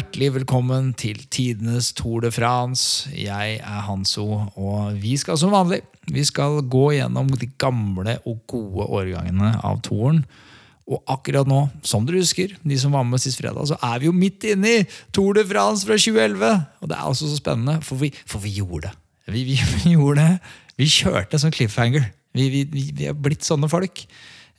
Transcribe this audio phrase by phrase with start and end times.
[0.00, 3.10] Hjertelig velkommen til tidenes Tour de France.
[3.12, 8.38] Jeg er Hanso, og vi skal som vanlig vi skal gå gjennom de gamle og
[8.48, 10.22] gode årgangene av Touren.
[10.88, 14.08] Og akkurat nå, som dere husker, de som var med sist fredag, så er vi
[14.08, 16.64] jo midt inne i Tour de France fra 2011.
[16.80, 18.96] Og det er også så spennende, for vi, for vi gjorde det.
[19.36, 20.56] Vi, vi, vi gjorde det.
[20.80, 22.08] Vi kjørte som cliffhanger.
[22.32, 24.06] Vi, vi, vi er blitt sånne folk.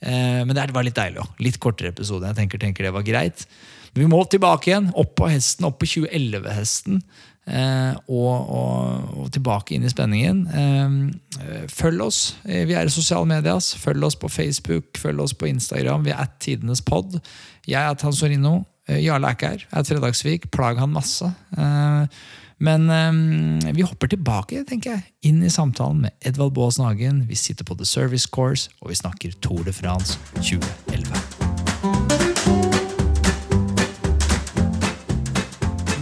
[0.06, 1.38] Eh, men det var litt deilig òg.
[1.42, 2.30] Litt kortere episode.
[2.30, 3.48] Jeg tenker, tenker det var greit.
[3.96, 7.02] Vi må tilbake igjen, opp på hesten, opp på 2011-hesten.
[7.42, 10.44] Eh, og, og, og, tilbake inn i spenningen.
[10.48, 12.20] Eh, følg oss.
[12.46, 13.58] Eh, vi er i sosiale medier.
[13.82, 16.06] Følg oss på Facebook, følg oss på Instagram.
[16.06, 17.18] Vi er at tidenes pod.
[17.66, 18.62] Jeg er Tansorino.
[18.88, 19.66] Eh, Jarle er ikke her.
[19.66, 20.48] Jeg er Fredagsvik.
[20.54, 21.28] Plag han masse.
[21.58, 22.22] Eh,
[22.62, 27.24] men eh, vi hopper tilbake tenker jeg, inn i samtalen med Edvald Baas Nagen.
[27.28, 31.41] Vi sitter på The Service Course, og vi snakker Tour de France 2011.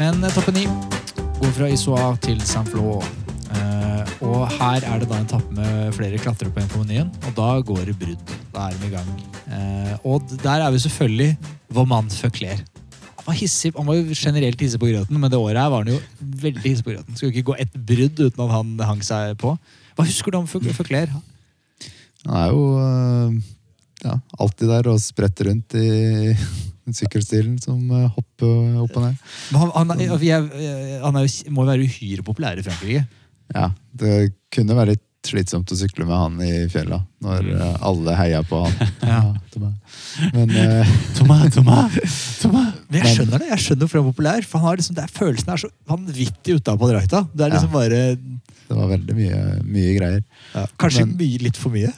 [0.01, 0.63] Men etappe ni
[1.37, 2.95] går fra Issoa til Saint-Flo.
[3.53, 7.49] Eh, og her er det da en etappe med flere klatrere på menyen, og da
[7.69, 8.33] går det brudd.
[8.55, 9.11] Da er de i gang.
[9.45, 11.35] Eh, og der er vi selvfølgelig
[11.77, 12.63] Vauman Føkler.
[13.19, 15.85] Han var hissig, han var jo generelt hissig på grøten, men det året her var
[15.85, 16.01] han jo
[16.47, 17.21] veldig hissig på grøten.
[17.21, 19.53] Skulle ikke gå ett brudd uten at han hang seg på.
[19.99, 21.13] Hva husker du om Føkler?
[22.25, 22.65] Han er jo
[24.07, 26.33] ja, alltid der og spretter rundt i
[26.97, 27.81] sykkelstilen som
[28.17, 29.31] hopper opp og ned.
[29.55, 30.49] Han, han, er,
[31.05, 33.07] han er, må jo være uhyre populær i Frankrike?
[33.55, 37.63] Ja, det kunne være litt slitsomt å sykle med han i fjella når mm.
[37.87, 38.77] alle heia på han.
[39.11, 39.21] Ja.
[40.35, 41.97] Men uh, Thomas, Thomas,
[42.43, 42.77] Thomas.
[42.89, 43.49] Men jeg skjønner det.
[43.51, 44.47] jeg skjønner hvorfor han er populær.
[44.47, 47.25] For han har liksom, det er, Følelsen er så vanvittig utapå drakta.
[47.35, 47.77] Det er liksom ja.
[47.77, 48.01] bare
[48.71, 50.23] Det var veldig mye, mye greier.
[50.55, 50.65] Ja.
[50.81, 51.93] Kanskje Men, mye, litt for mye?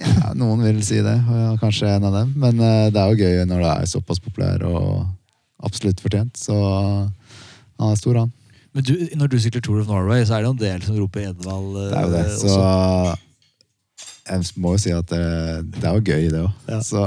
[0.00, 1.18] Ja, Noen vil si det.
[1.30, 2.32] og Kanskje en av dem.
[2.40, 5.04] Men uh, det er jo gøy når det er såpass populær og
[5.64, 6.38] absolutt fortjent.
[6.38, 8.32] Så han er stor, han.
[8.74, 11.28] Men du, når du sykler Tour of Norway, så er det en del som roper
[11.28, 11.76] Edvald.
[11.78, 12.24] Det er jo det.
[12.40, 13.12] Så også.
[14.32, 15.20] jeg må jo si at det,
[15.76, 16.50] det er jo gøy, det òg.
[16.72, 16.80] Ja.
[16.82, 17.04] Så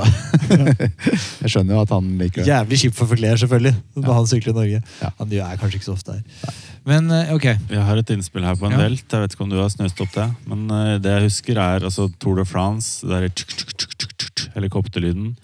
[1.44, 2.48] jeg skjønner jo at han liker det.
[2.54, 4.16] Jævlig kjipt for Forkler, selvfølgelig, når ja.
[4.22, 4.82] han sykler i Norge.
[5.02, 5.12] Ja.
[5.20, 6.56] Han er kanskje ikke så ofte her.
[6.88, 7.50] Men uh, ok.
[7.70, 10.02] Jeg har et innspill her på en delt Jeg vet ikke om du har snøst
[10.04, 10.28] opp det.
[10.48, 13.04] Men uh, det jeg husker, er altså Tour de France.
[13.08, 15.36] Det er helikopterlyden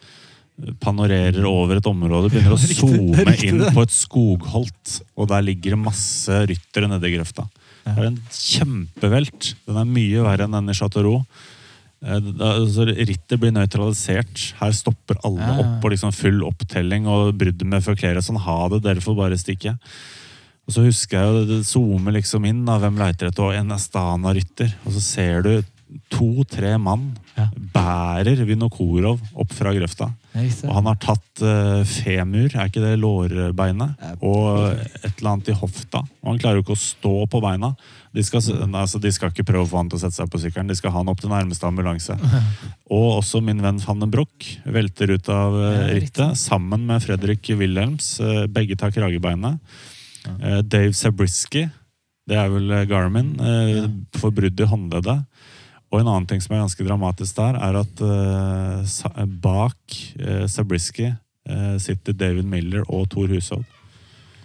[0.79, 4.99] panorerer over et område, begynner å zoome inn på et skogholt.
[5.17, 7.47] Og der ligger det masse ryttere nede i grøfta.
[7.83, 9.55] Det er en kjempevelt.
[9.67, 11.17] Den er mye verre enn den i Chateau
[12.03, 14.49] Eh, altså, rittet blir nøytralisert.
[14.59, 18.41] Her stopper alle opp på liksom full opptelling og bruddet med forklere sånn.
[18.43, 19.77] Ha det, dere får bare stikke.
[20.63, 24.71] Og så husker jeg jo det zoomer liksom inn av hvem leiter etter en Astana-rytter.
[24.87, 25.53] Og så ser du
[26.13, 27.47] to-tre mann ja.
[27.73, 30.09] bærer Vinokorov opp fra grøfta.
[30.33, 35.57] Og han har tatt uh, femur, er ikke det lårbeinet, og et eller annet i
[35.57, 36.01] hofta.
[36.23, 37.73] Og han klarer jo ikke å stå på beina.
[38.13, 40.41] De skal, altså, de skal ikke prøve å få han til å sette seg på
[40.41, 42.17] sykkelen, de skal ha han opp til nærmeste ambulanse.
[42.93, 48.15] Og også min venn Fanne Broch velter ut av uh, rittet sammen med Fredrik Wilhelms.
[48.21, 49.61] Uh, begge tar kragebeinet.
[50.63, 51.69] Dave Zabriskie,
[52.29, 53.35] det er vel Garmin,
[54.15, 55.25] får brudd i håndleddet.
[55.91, 57.95] Og en annen ting som er ganske dramatisk der, er at
[59.43, 59.97] bak
[60.49, 61.11] Zabriskie
[61.83, 63.67] sitter David Miller og Thor Hushovd.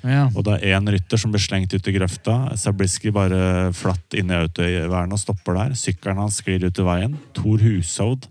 [0.02, 0.28] Ja.
[0.34, 2.34] Og det er én rytter som blir slengt ut i grøfta.
[2.58, 5.74] Zabriskie bare flatt inn i autovernet og stopper der.
[5.78, 7.16] Sykkelen hans sklir ut i veien.
[7.34, 8.28] Thor Hushovd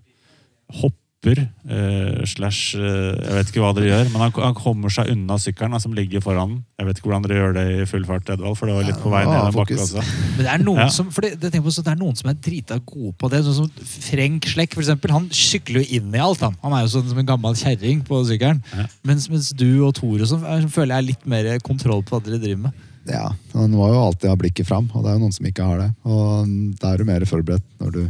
[0.83, 4.89] hopper hopper eh, slash eh, Jeg vet ikke hva dere gjør, men han, han kommer
[4.93, 8.05] seg unna sykkelen som ligger foran Jeg vet ikke hvordan dere gjør det i full
[8.05, 10.03] fart, Edvald, for det var litt på vei ned den bakken også.
[10.37, 10.89] Men det er noen ja.
[10.93, 13.43] som for det, det, på, det er noen som er drita gode på det.
[13.45, 15.13] Sånn som Frenk Slekk, for eksempel.
[15.15, 16.43] Han sykler jo inn i alt.
[16.45, 18.61] Han, han er jo sånn som en gammel kjerring på sykkelen.
[18.73, 18.85] Ja.
[19.07, 22.41] Mens, mens, du og Tore sånn, føler jeg er litt mer kontroll på hva dere
[22.43, 22.85] driver med.
[23.07, 25.65] Ja, Man må jo alltid ha blikket fram, og det er jo noen som ikke
[25.65, 25.91] har det.
[26.05, 28.01] Og Da er du mer forberedt når du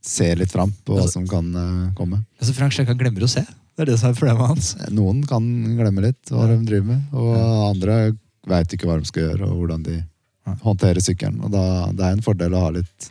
[0.00, 2.22] se litt fram på hva som kan uh, komme.
[2.40, 3.44] Altså Frank Sjekka glemmer å se?
[3.76, 4.74] Det er det som er problemet hans?
[4.80, 5.44] Eh, noen kan
[5.78, 6.54] glemme litt hva ja.
[6.54, 7.48] de driver med, og ja.
[7.68, 7.98] andre
[8.50, 10.54] veit ikke hva de skal gjøre, og hvordan de ja.
[10.64, 11.42] håndterer sykkelen.
[11.44, 11.64] Og da,
[11.96, 13.10] Det er en fordel å ha litt,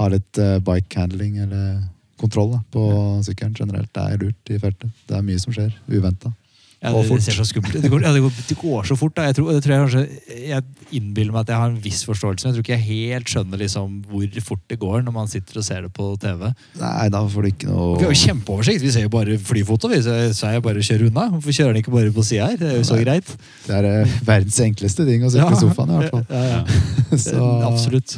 [0.00, 1.80] ha litt uh, bike handling eller
[2.18, 2.84] kontroll da, på
[3.26, 3.92] sykkelen generelt.
[3.94, 4.94] Det er lurt i feltet.
[5.06, 6.34] Det er mye som skjer uventa.
[6.78, 7.82] Ja, det, det ser så skummelt ut.
[7.82, 9.10] Det, går- ja, det, det går så fort.
[9.16, 9.24] Da.
[9.26, 10.02] Jeg, tror, tror jeg kanskje
[10.46, 10.62] Jeg
[10.94, 12.84] innbiller meg at jeg har en viss forståelse, men jeg tror ikke jeg
[13.16, 16.44] helt skjønner liksom hvor fort det går når man sitter og ser det på TV.
[16.78, 17.88] Nei, da får du ikke noe...
[17.98, 18.84] Vi har jo kjempeoversikt.
[18.86, 19.90] Vi ser jo bare flyfoto.
[19.90, 21.24] Vi, så så jeg bare å kjøre unna.
[21.34, 22.60] Hvorfor kjører den ikke bare på sida her?
[22.62, 23.02] Det er jo så Nei.
[23.08, 23.34] greit.
[23.66, 26.26] Det er eh, verdens enkleste ting å sitte i sofaen, i hvert fall.
[26.38, 27.18] Ja, ja.
[27.26, 27.40] Så
[27.72, 28.14] Absolutt.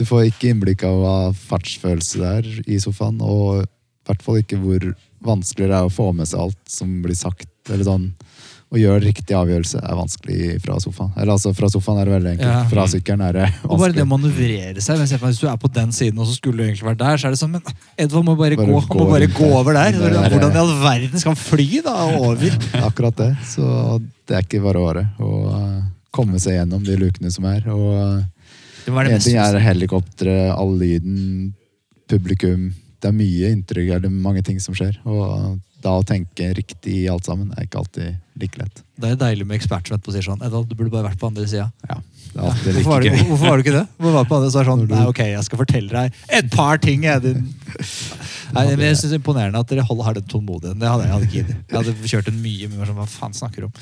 [0.00, 1.14] du får ikke innblikk av hva
[1.46, 4.86] fartsfølelse det er i sofaen, og i hvert fall ikke hvor
[5.22, 7.49] vanskelig det er å få med seg alt som blir sagt.
[7.70, 8.10] Eller sånn
[8.70, 11.08] å gjøre riktig avgjørelse er vanskelig fra sofaen.
[11.18, 12.50] Eller altså, fra sofaen er det veldig enkelt.
[12.52, 12.58] Ja.
[12.70, 13.70] Fra sykkelen er det vanskelig.
[13.74, 15.00] Og bare det å manøvrere seg.
[15.00, 17.18] Hvis, jeg, hvis du er på den siden, og så skulle du egentlig vært der,
[17.18, 17.64] så er det sånn Men
[18.04, 19.98] Edvard må bare, Bare gå, han må bare gå over der.
[19.98, 22.58] Er- Hvordan i all verden skal han fly da over?
[22.86, 23.30] Akkurat det.
[23.50, 23.64] Så
[24.30, 25.80] det er ikke bare året å eh,
[26.14, 27.66] komme seg gjennom de lukene som er.
[27.74, 28.52] Og eh,
[28.84, 31.50] Det var det en ting er helikopteret, all lyden,
[32.06, 32.70] publikum.
[33.02, 34.94] Det er mye inntrykk, eller mange ting som skjer.
[35.10, 38.82] Og da å tenke riktig i alt sammen er ikke alltid like lett.
[39.00, 41.46] Det er deilig med ekspert som etterpå sier sånn du burde bare vært på andre
[41.48, 41.70] sida.
[41.88, 41.96] Ja,
[42.36, 43.86] alltid Hvorfor, var du- hvorfor var du ikke det?
[43.98, 46.78] Hvorfor var du på andre det sånn, Nei, ok, jeg skal fortelle deg et par
[46.78, 47.02] ting.
[47.04, 47.54] Jeg, din.
[48.56, 50.80] Nei, men jeg synes det er imponerende at dere holder, har den tålmodigheten.
[50.80, 51.56] Det hadde jeg, hadde ikke giddet.
[51.70, 53.72] Jeg hadde kjørt en mye mer sånn, hva faen snakker du om?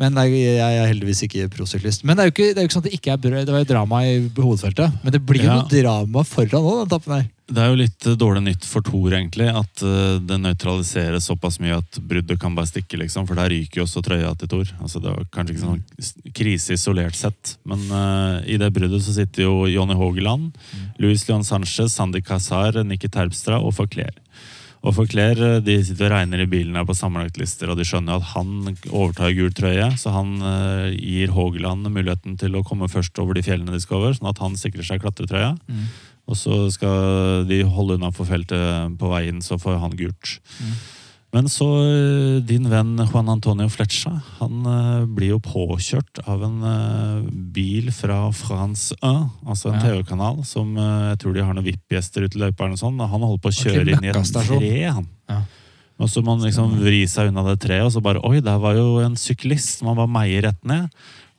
[0.00, 2.06] Men jeg er heldigvis ikke prosyklist.
[2.08, 3.42] Men det er jo ikke, det er jo ikke sånn at det ikke er brød.
[3.44, 4.94] Det var jo drama i hovedfeltet.
[5.04, 5.58] Men det blir jo Ja.
[5.60, 7.26] noe drama foran nå, den tappen her.
[7.50, 9.48] Det er jo litt eh, dårlig nytt for Thor, egentlig.
[9.50, 13.26] At eh, det nøytraliseres såpass mye at bruddet kan bare stikke, liksom.
[13.28, 14.70] For der ryker jo også trøya til Thor.
[14.80, 17.56] Altså, det var kanskje ikke sånn krise isolert sett.
[17.68, 20.54] Men uh, i det bruddet så sitter jo Jonny Haageland,
[21.02, 24.14] Luis Leon Sanchez, Sandy Cazar, Nikki Terpstra og Forkler.
[24.80, 28.20] Og Forkler eh, de sitter og regner i bilen her på sammenlagtlister, og de skjønner
[28.20, 33.18] at han overtar gul trøye, så han eh, gir Haageland muligheten til å komme først
[33.22, 35.56] over de fjellene de skal over, sånn at han sikrer seg klatretrøya.
[36.30, 40.36] Og så skal de holde unna for feltet på veien, så får han gult.
[41.30, 44.10] Men så eh, din venn Juan Antonio Fletcha,
[44.40, 49.84] han eh, blir jo påkjørt av en eh, bil fra France 1, altså en Ja.
[49.84, 53.42] TV-kanal, som jeg tror de har noen VIP-gjester ute i løypa og sånn, Han holder
[53.44, 55.06] på å kjøre inn i et tre, han.
[55.30, 55.42] Ja.
[56.00, 58.58] Og så må man liksom vri seg unna det treet, og så bare Oi, der
[58.58, 59.82] var jo en syklist!
[59.86, 60.88] Man bare meier rett ned.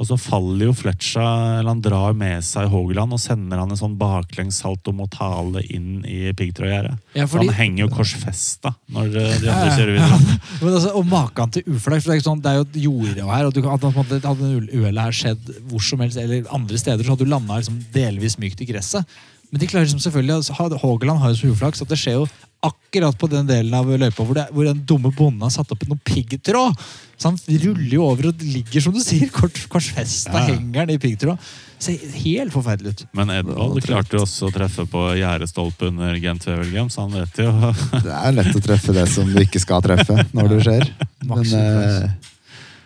[0.01, 1.23] Og så faller jo Fletcha,
[1.59, 6.01] eller han drar med seg Haageland og sender han en sånn baklengssalto mot hale inn
[6.09, 6.95] i piggtrådgjerdet.
[7.13, 9.75] Ja, fordi- han henger jo korsfesta når eh, de andre ja.
[9.77, 10.39] kjører videre.
[10.63, 12.09] Men altså, og maken til uflaks.
[12.09, 13.45] Det sånn, det er jo et jorde her.
[13.45, 17.05] og du, at, at, Hadde en uhellet her skjedd hvor som helst, eller andre steder,
[17.05, 19.19] så hadde du landa liksom, delvis mykt i gresset.
[19.51, 22.27] Men de klarer liksom selvfølgelig, altså, Haageland har jo så uflaks at det skjer jo
[22.61, 25.81] akkurat på den delen av løypa hvor, det, hvor den dumme bonden har satt opp
[25.89, 26.77] noe piggtråd.
[27.17, 30.93] Så han ruller jo over og ligger, som du sier, kort, korsfesta Ja, henger han
[30.93, 31.41] i piggtråd.
[31.81, 33.03] Ser helt forferdelig ut.
[33.17, 37.41] Men Edvald klarte jo også å treffe på gjerdestolpe under Gent Wevelgem, så han vet
[37.41, 37.51] jo
[38.05, 40.87] Det er lett å treffe det som du ikke skal treffe når det skjer.
[41.31, 42.11] Men eh,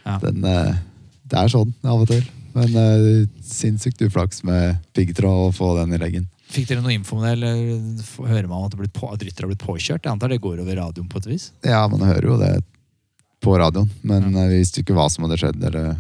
[0.06, 0.18] Ja.
[0.24, 0.76] den, eh,
[1.30, 2.24] det er sånn av og til.
[2.56, 6.30] Men uh, sinnssykt uflaks med piggtråd å få den i leggen.
[6.54, 9.64] Fikk dere noe info om det, eller hører man at på, at rytter har blitt
[9.66, 10.06] påkjørt?
[10.06, 11.50] Jeg antar det går over radioen på et vis?
[11.66, 12.52] Ja, man hører jo det
[13.44, 14.46] på radioen, men ja.
[14.52, 15.96] vi visste ikke hva som hadde skjedd, eller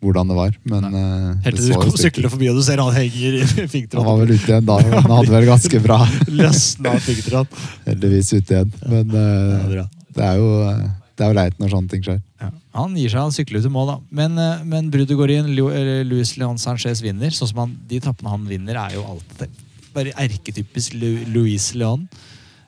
[0.00, 0.54] hvordan det var.
[0.68, 3.42] Men eh, Helt til så du kom syklende forbi og du ser han henger i
[3.96, 5.98] Han var vel ute igjen da, men han hadde vel ganske bra
[6.40, 7.60] Løsna piggtråd.
[7.88, 8.72] heldigvis ute igjen.
[8.86, 9.86] Men eh, bra.
[10.16, 10.88] det er jo eh,
[11.20, 12.20] det er jo leit når sånne ting skjer.
[12.40, 12.46] Ja.
[12.78, 13.96] Han gir seg, han sykler ut i mål, da.
[14.22, 15.50] Men, eh, men inn.
[15.52, 17.34] Lu- Leon Sanchez vinner.
[17.36, 19.50] Sånn som han, De tappene han vinner, er jo alltid
[19.94, 22.06] bare erketypisk Louise Leon.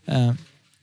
[0.07, 0.33] Eh,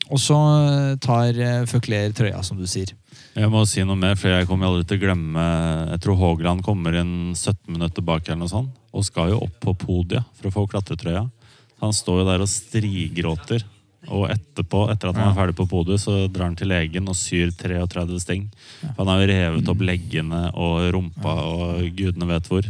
[0.09, 2.95] og så eh, tar uh, Føkler trøya, som du sier.
[3.37, 5.43] Jeg må si noe mer, for jeg kommer aldri til å glemme
[5.93, 9.59] Jeg tror Haagland kommer inn 17 minutter bak eller noe sånt, og skal jo opp
[9.61, 11.27] på podiet for å få klatretrøya.
[11.83, 13.67] Han står jo der og strigråter.
[14.07, 17.17] Og etterpå, etter at han er ferdig på podiet, så drar han til legen og
[17.19, 18.47] syr 33 sting.
[18.81, 22.69] For han har jo revet opp leggene og rumpa og gudene vet hvor.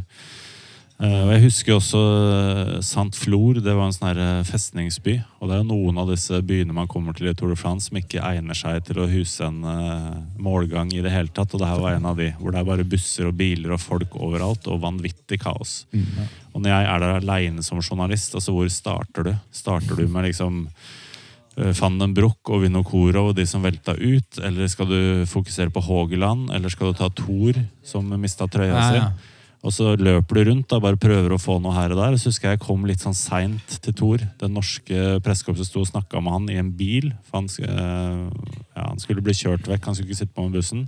[1.00, 3.62] Eh, og Jeg husker også eh, Sant Flor.
[3.64, 5.16] Det var en sånn eh, festningsby.
[5.40, 7.88] Og det er jo noen av disse byene man kommer til i Tour de France
[7.88, 9.62] som ikke egner seg til å huse en
[10.42, 11.56] målgang i det hele tatt.
[11.56, 12.34] Og det her var en av de.
[12.42, 15.86] Hvor det er bare busser og biler og folk overalt, og vanvittig kaos.
[16.52, 19.34] Og når jeg er der aleine som journalist, altså hvor starter du?
[19.56, 24.44] Starter du med liksom eh, Van den Broek og Vinokoro og de som velta ut?
[24.44, 25.02] Eller skal du
[25.32, 26.50] fokusere på Haageland?
[26.52, 29.36] Eller skal du ta Thor, som mista trøya Ja, si?
[29.60, 29.66] Ja.
[29.68, 32.16] Og så løper du rundt og bare prøver å få noe her og der.
[32.16, 34.24] Så husker jeg jeg kom litt sånn seint til Thor.
[34.40, 37.10] Den norske pressekorpset sto og snakka med han i en bil.
[37.28, 40.56] For han, eh, ja, han skulle bli kjørt vekk, han skulle ikke sitte på med
[40.56, 40.88] bussen.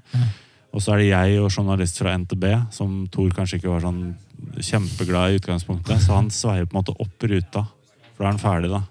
[0.71, 4.15] Og så er det jeg og journalist fra NTB, som Thor kanskje ikke var sånn
[4.55, 5.99] kjempeglad i utgangspunktet.
[5.99, 7.65] Så han sveier på en måte opp ruta,
[8.15, 8.83] for da er han ferdig, da.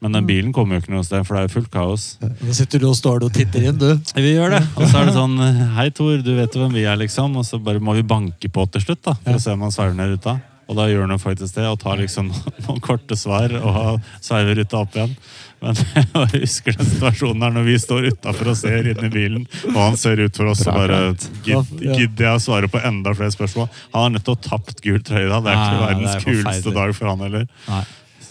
[0.00, 2.04] Men den bilen kommer jo ikke noe sted, for det er jo fullt kaos.
[2.22, 3.90] Da sitter du og står og titter inn, du.
[4.16, 4.62] Vi gjør det.
[4.80, 5.34] Og så er det sånn
[5.76, 7.36] Hei, Tor, du vet jo hvem vi er, liksom.
[7.36, 9.74] Og så bare må vi banke på til slutt, da, for å se om han
[9.76, 10.38] sveiver ned ruta.
[10.70, 12.30] Og da gjør han faktisk det, og tar liksom
[12.64, 15.12] noen korte svar og sveiver ruta opp igjen.
[15.60, 15.76] Men
[16.32, 19.42] jeg husker den situasjonen her når vi står utafor og ser inn i bilen,
[19.74, 21.00] og han ser ut for oss og bare
[21.44, 23.68] gidd- Gidder jeg å svare på enda flere spørsmål?
[23.92, 25.42] Han har nettopp tapt gul trøye da.
[25.44, 27.44] Det er ikke verdens er kuleste dag for han heller.
[27.68, 27.82] Nei.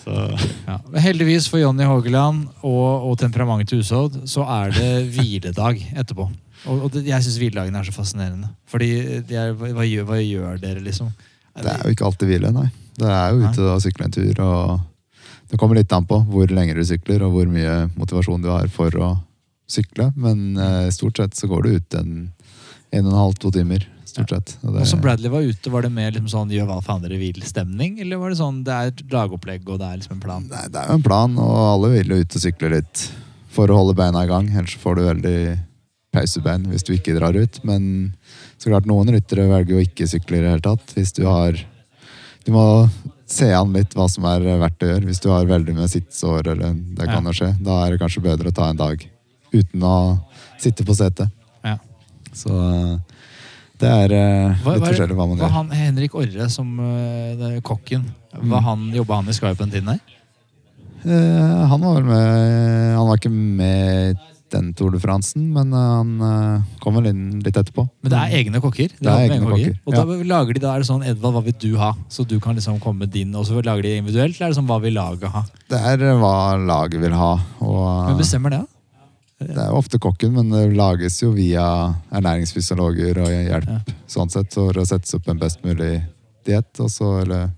[0.09, 0.77] Så Ja.
[1.01, 6.25] Heldigvis for Jonny Hågeland og, og temperamentet til Hushovd, så er det hviledag etterpå.
[6.65, 8.49] Og, og det, jeg syns hviledagene er så fascinerende.
[8.69, 8.89] Fordi
[9.27, 11.11] de er, hva, hva, gjør, hva gjør dere, liksom?
[11.59, 12.67] Det er jo ikke alltid hvile, nei.
[12.99, 16.51] Det er jo ute og sykle en tur, og det kommer litt an på hvor
[16.51, 19.13] lenge du sykler, og hvor mye motivasjon du har for å
[19.69, 20.09] sykle.
[20.19, 22.11] Men eh, stort sett så går du ut en
[22.91, 23.85] en og en halv, to timer.
[24.09, 24.55] Stort sett.
[24.65, 27.19] Og det, som Bradley var ute, var det mer liksom sånn gjør hva faen dere
[27.21, 27.99] vil-stemning?
[28.03, 30.45] Eller var det sånn det er et lagopplegg og det er liksom en plan?
[30.49, 33.07] Nei, det er jo en plan, og alle vil jo ut og sykle litt
[33.53, 34.49] for å holde beina i gang.
[34.53, 35.39] Ellers får du veldig
[36.15, 37.61] pausebein hvis du ikke drar ut.
[37.67, 37.83] Men
[38.57, 40.95] så klart noen ryttere velger jo ikke sykle i det hele tatt.
[40.97, 41.57] Hvis du har
[42.47, 42.63] Du må
[43.29, 45.05] se an litt hva som er verdt å gjøre.
[45.05, 48.23] Hvis du har veldig med sittsår, eller det kan jo skje, da er det kanskje
[48.25, 49.03] bedre å ta en dag
[49.51, 49.97] uten å
[50.57, 51.29] sitte på setet.
[51.65, 51.75] Ja.
[52.33, 52.55] Så
[53.79, 55.53] det er uh, Hva- litt hva forskjellig hva man hva gjør.
[55.57, 58.05] han, Henrik Orre, som uh, kokken,
[58.39, 58.51] Mm.
[58.63, 59.99] han, jobba han i Sky på den tiden der?
[61.05, 64.19] Uh, han var vel med Han var ikke med
[64.49, 67.83] den Tour de Francen, men eh, han eh, kom vel inn litt etterpå.
[68.01, 68.89] Men det er egne kokker?
[68.95, 69.75] De Det er egne kokker.
[69.75, 71.91] kokker, Og da lager de da er det sånn Edvard, hva vil du ha?
[72.09, 74.39] Så du kan liksom komme med din, og så lager de individuelt?
[74.39, 75.43] Eller er det sånn hva vil laget ha?
[75.69, 76.33] Det er eh, hva
[76.65, 77.29] laget vil ha.
[77.61, 78.63] Og Hvem bestemmer det?
[78.65, 78.78] da?
[79.39, 81.63] Det er jo ofte kokken, men det lages jo via
[82.11, 83.69] ernæringsfysiologer og hjelp.
[83.71, 83.97] Ja.
[84.11, 86.01] Sånn sett for å sette opp en best mulig
[86.47, 87.49] diett, eller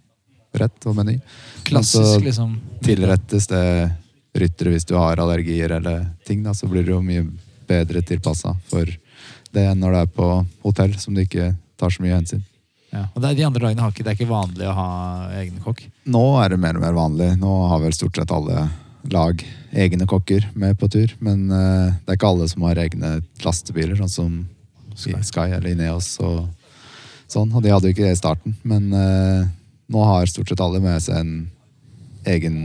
[0.62, 1.18] rett og meny.
[1.66, 2.54] Klassisk, så liksom.
[2.86, 3.66] Tilrettes det
[4.38, 7.26] ryttere hvis du har allergier eller ting, da, så blir det jo mye
[7.68, 8.88] bedre tilpassa for
[9.52, 10.30] det enn når du er på
[10.64, 12.44] hotell som du ikke tar så mye hensyn.
[12.92, 13.06] Ja.
[13.16, 14.88] Og de andre dagene har ikke, det er ikke vanlig å ha
[15.40, 15.86] egen kokk?
[16.12, 17.30] Nå er det mer og mer vanlig.
[17.40, 18.66] Nå har vel stort sett alle
[19.10, 19.42] lag
[19.72, 21.14] egne kokker med på tur.
[21.20, 24.42] Men uh, det er ikke alle som har egne lastebiler, sånn som
[24.92, 25.16] Sky.
[25.24, 26.50] Sky eller Ineos og
[27.32, 27.50] sånn.
[27.56, 28.58] Og de hadde jo ikke det i starten.
[28.68, 29.48] Men uh,
[29.92, 31.34] nå har stort sett alle med seg en
[32.30, 32.58] egen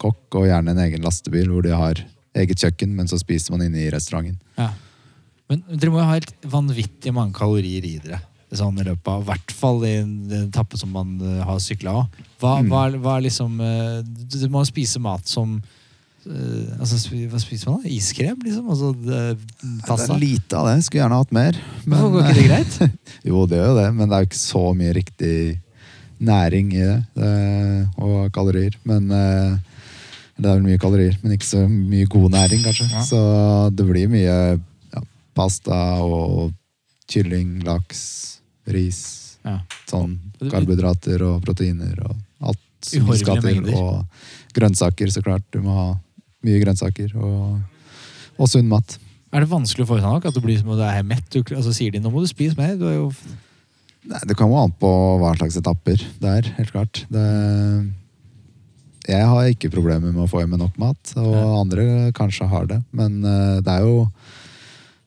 [0.00, 2.00] kokk, og gjerne en egen lastebil hvor de har
[2.34, 4.40] eget kjøkken, men så spiser man inne i restauranten.
[4.58, 4.72] Ja.
[5.52, 8.18] Men dere må jo ha helt vanvittig mange kalorier i dere.
[8.54, 12.18] Sånn i løpet av, hvert fall i en etappe som man eh, har sykla av.
[12.42, 12.68] Hva, Mm.
[12.72, 13.56] hva, hva liksom
[14.04, 15.56] du må spise mat som
[16.30, 16.98] eh, altså,
[17.30, 17.90] Hva spiser man da?
[17.92, 18.70] Iskrem, liksom?
[18.70, 19.20] Altså det,
[19.60, 20.14] Det pasta?
[20.14, 20.78] er lite av det.
[20.86, 21.60] Skulle gjerne hatt mer.
[21.84, 22.98] Hvorfor går ikke det greit?
[23.26, 25.36] Jo, det gjør jo det, men det er jo ikke så mye riktig
[26.24, 26.98] næring i det.
[27.18, 28.76] Uh, og kalorier.
[28.88, 29.56] Men uh,
[30.36, 32.88] Det er vel mye kalorier, men ikke så mye god næring, kanskje.
[32.90, 33.02] Ja.
[33.06, 33.20] Så
[33.70, 35.02] det blir mye ja,
[35.36, 36.52] pasta og
[37.10, 38.00] kylling, laks,
[38.66, 39.02] ris.
[39.44, 39.60] Ja.
[39.86, 42.16] Sånn karbohydrater og proteiner og
[42.48, 43.68] alt som skal til.
[43.76, 44.02] Og
[44.56, 45.44] grønnsaker, så klart.
[45.52, 45.86] Du må ha
[46.44, 47.58] mye grønnsaker og,
[48.38, 48.98] og sunn mat.
[49.34, 50.28] Er det vanskelig å få i seg nok?
[50.30, 51.26] At du blir som om du er mett?
[51.34, 52.76] Du, altså, sier de nå må du spise mer?
[52.78, 53.08] Du er jo
[54.04, 54.88] Nei, Det kommer an på
[55.22, 56.98] hva slags etapper det er, helt klart.
[57.08, 57.22] Det,
[59.08, 61.44] jeg har ikke problemer med å få i meg nok mat, og Ja.
[61.60, 61.86] andre
[62.16, 62.82] kanskje har det.
[62.92, 64.08] Men eh, det er jo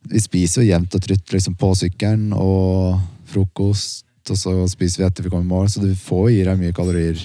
[0.07, 5.07] Vi spiser jo jevnt og trutt liksom, på sykkelen og frokost, og så spiser vi
[5.07, 7.19] etter vi kommer i mål, så du får i deg mye kalorier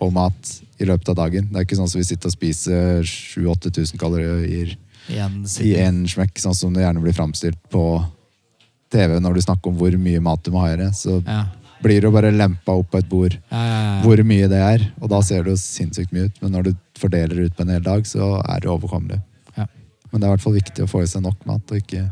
[0.00, 1.50] og mat i løpet av dagen.
[1.50, 4.76] Det er ikke sånn som vi sitter og spiser 7000-8000 kalorier
[5.10, 7.84] i én smekk, sånn som det gjerne blir framstilt på
[8.92, 10.90] TV når du snakker om hvor mye mat du må ha i det.
[10.98, 11.42] Så ja.
[11.84, 14.86] blir det jo bare lempa opp på et bord Ja, ja, hvor mye det er.
[15.00, 17.66] Og da ser det jo sinnssykt mye ut, men når du fordeler det ut på
[17.66, 19.20] en hel dag, så er det overkommelig.
[19.56, 19.66] Ja.
[20.10, 22.06] Men det er i hvert fall viktig å få i seg nok mat, og ikke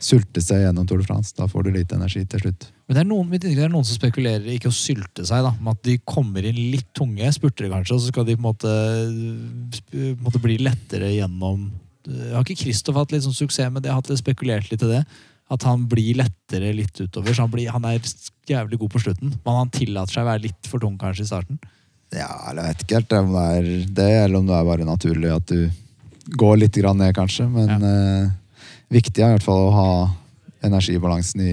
[0.00, 1.34] sulte seg gjennom Tour de France.
[1.36, 2.68] Da får du lite energi til slutt.
[2.88, 5.52] Men det er, noen, det er noen som spekulerer i ikke å sylte seg, da,
[5.60, 8.48] med at de kommer inn litt tunge, spurtere kanskje, og så skal de på en
[8.48, 8.72] måte,
[9.92, 11.68] på en måte bli lettere gjennom
[12.32, 13.90] Har ikke Kristoff hatt litt sånn suksess med det?
[13.90, 15.02] Jeg har hatt spekulert litt i det.
[15.50, 17.34] At han blir lettere litt utover.
[17.34, 18.00] så Han, blir, han er
[18.48, 21.30] jævlig god på slutten, men han tillater seg å være litt for tung kanskje i
[21.30, 21.60] starten.
[22.10, 24.86] Ja, eller jeg vet ikke helt om det er det, eller om det er bare
[24.88, 25.68] naturlig at du
[26.40, 27.46] går litt ned, kanskje.
[27.50, 28.30] Men eh,
[28.90, 29.90] viktig er i hvert fall å ha
[30.66, 31.52] energibalansen i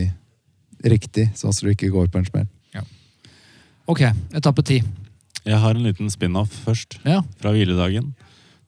[0.88, 2.48] riktig, sånn at du ikke går på en smell.
[3.88, 4.02] Ok,
[4.36, 4.82] etappe ti.
[5.48, 7.22] Jeg har en liten spin-off først, Ja.
[7.40, 8.14] fra hviledagen.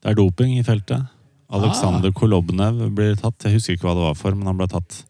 [0.02, 1.10] Det er doping i feltet.
[1.52, 3.36] Aleksander Kolobnev blir tatt.
[3.44, 5.04] Jeg husker ikke hva det var for, men han ble tatt.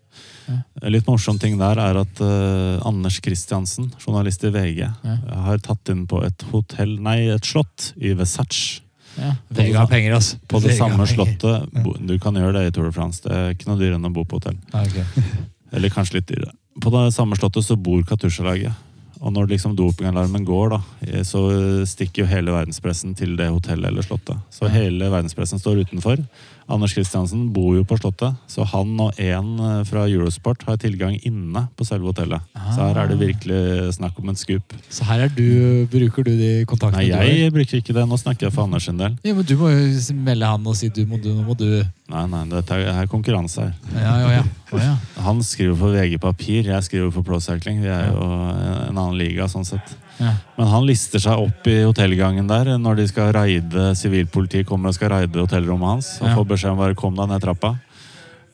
[0.47, 0.63] Ja.
[0.81, 5.15] En litt morsom ting der er at uh, Anders Kristiansen, journalist i VG, Ja.
[5.45, 8.81] har tatt inn på et hotell, nei, et slott i Versace.
[9.19, 9.31] Ja.
[9.59, 10.37] Vega har penger, altså.
[10.47, 13.21] På det Vega samme slottet bo- Du kan gjøre det i Tour de France.
[13.25, 14.57] Det er ikke noe dyrere enn å bo på hotell.
[14.73, 15.03] Okay.
[15.75, 16.53] Eller kanskje litt dyrere.
[16.79, 18.85] På det samme slottet så bor Katusha-laget.
[19.19, 21.41] Og når liksom dopingalarmen går, da, eh, så
[21.89, 24.39] stikker jo hele verdenspressen til det hotellet eller slottet.
[24.55, 26.21] Så hele verdenspressen står utenfor.
[26.69, 31.15] Anders Kristiansen bor jo på slottet, så han og en eh, fra Eurosport har tilgang
[31.25, 32.45] inne på selve hotellet.
[32.75, 34.75] Så her er det virkelig snakk om en scoop.
[34.93, 37.25] Så her er du, bruker du de kontaktene Nei, du har?
[37.25, 38.05] jeg bruker ikke det.
[38.09, 39.17] Nå snakker jeg for Anders sin del.
[39.25, 41.67] Ja, men du må jo melde han og si du må du, nå må du
[42.09, 43.73] Nei, nei, dette er, konkurranse her.
[43.93, 44.43] Ja, ja,
[44.81, 44.93] ja.
[45.25, 47.83] Han skriver for VG Papir, jeg skriver for Pro Cycling.
[47.83, 49.93] Vi er jo en annen liga, sånn sett.
[50.19, 50.33] Ja.
[50.57, 54.97] Men han lister seg opp i hotellgangen der når de skal raide sivilpolitiet kommer og
[54.97, 56.09] skal raide hotellrommet hans.
[56.21, 56.35] Og Ja.
[56.35, 57.77] får beskjed om bare kom deg ned trappa.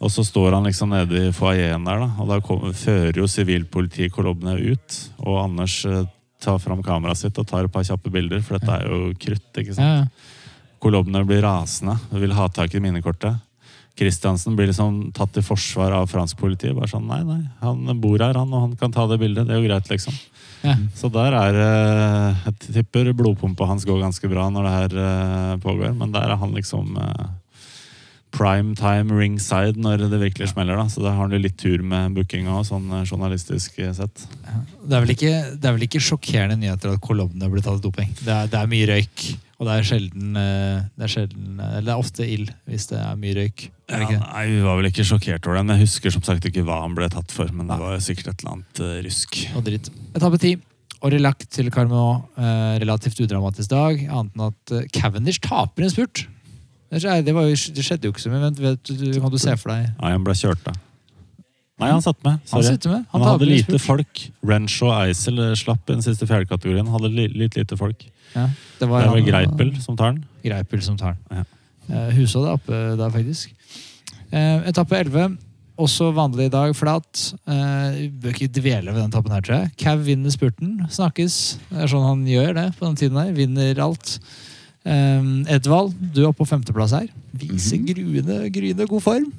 [0.02, 2.10] Og så står han liksom nede i foajeen der, da.
[2.20, 4.98] Og da kom, fører jo sivilpolitiet Kolobne ut.
[5.24, 6.04] Og Anders eh,
[6.44, 9.50] tar fram kameraet sitt og tar et par kjappe bilder, for dette er jo krutt.
[9.58, 9.80] ikke sant?
[9.80, 10.06] ja.
[10.84, 13.40] Kolobne blir rasende og vil ha tak i minnekortet.
[13.96, 16.70] Kristiansen blir liksom tatt til forsvar av fransk politi.
[16.76, 19.48] Bare sånn, nei, nei, Han bor her, han, og han kan ta det bildet.
[19.48, 20.14] Det er jo greit, liksom.
[20.66, 20.76] Ja.
[20.98, 25.56] Så der er eh, Jeg tipper blodpumpa hans går ganske bra når det her eh,
[25.64, 25.96] pågår.
[25.98, 27.26] Men der er han liksom eh,
[28.36, 30.76] prime time ringside når det virkelig smeller.
[30.80, 34.28] da Så da har han litt tur med bookinga sånn journalistisk sett.
[34.84, 38.12] Det, er ikke, det er vel ikke sjokkerende nyheter at Kolobne blir tatt doping.
[38.22, 39.28] Det er, det er mye røyk,
[39.66, 42.86] og det er sjelden eh, Det er sjelden eh, Eller det er ofte ild hvis
[42.92, 43.66] det er mye røyk.
[43.90, 46.46] Er Ja, nei, Vi var vel ikke sjokkert over det, men jeg husker som sagt
[46.46, 47.50] ikke hva han ble tatt for.
[47.50, 49.42] Men det var sikkert et eller annet eh, rusk.
[49.58, 49.92] Og dritt.
[50.14, 50.56] Etappe ti.
[51.06, 52.30] Aurillac til Carmot.
[52.38, 56.26] Eh, relativt udramatisk dag, annet enn at Cavendish taper en spurt.
[56.96, 58.44] Det var jo, det skjedde jo ikke så mye.
[58.46, 60.76] men vet, du, kan du se for deg Nei, han ble kjørt da.
[61.82, 62.40] Nei, han satt med.
[62.40, 62.72] Han Sorry.
[62.72, 63.08] Han, med.
[63.12, 64.22] Han, Han hadde lite folk.
[64.48, 66.88] Renshaw og Eisel slapp i den siste fjerdekategorien.
[66.94, 68.06] Hadde litt lite folk.
[68.36, 70.26] Ja, det Det var er vel han- Greipel som tar den.
[70.44, 71.38] Greipel som tar den.
[71.38, 71.44] Ja.
[71.96, 73.52] Eh, Hushovd er oppe der, faktisk.
[74.32, 75.38] Eh, etappe 11.
[75.78, 77.34] Også vanlig i dag, flat.
[77.48, 79.72] Eh, bør ikke dvele ved den etappen her, tror jeg.
[79.78, 80.78] Cav vinner spurten.
[80.90, 81.58] Snakkes.
[81.70, 83.34] Det er sånn han gjør det på den tiden her.
[83.34, 84.20] Vinner alt.
[84.86, 85.22] Eh,
[85.56, 87.08] Edvald, du er oppe på femteplass her.
[87.36, 89.32] Viser gruende, gryende god form.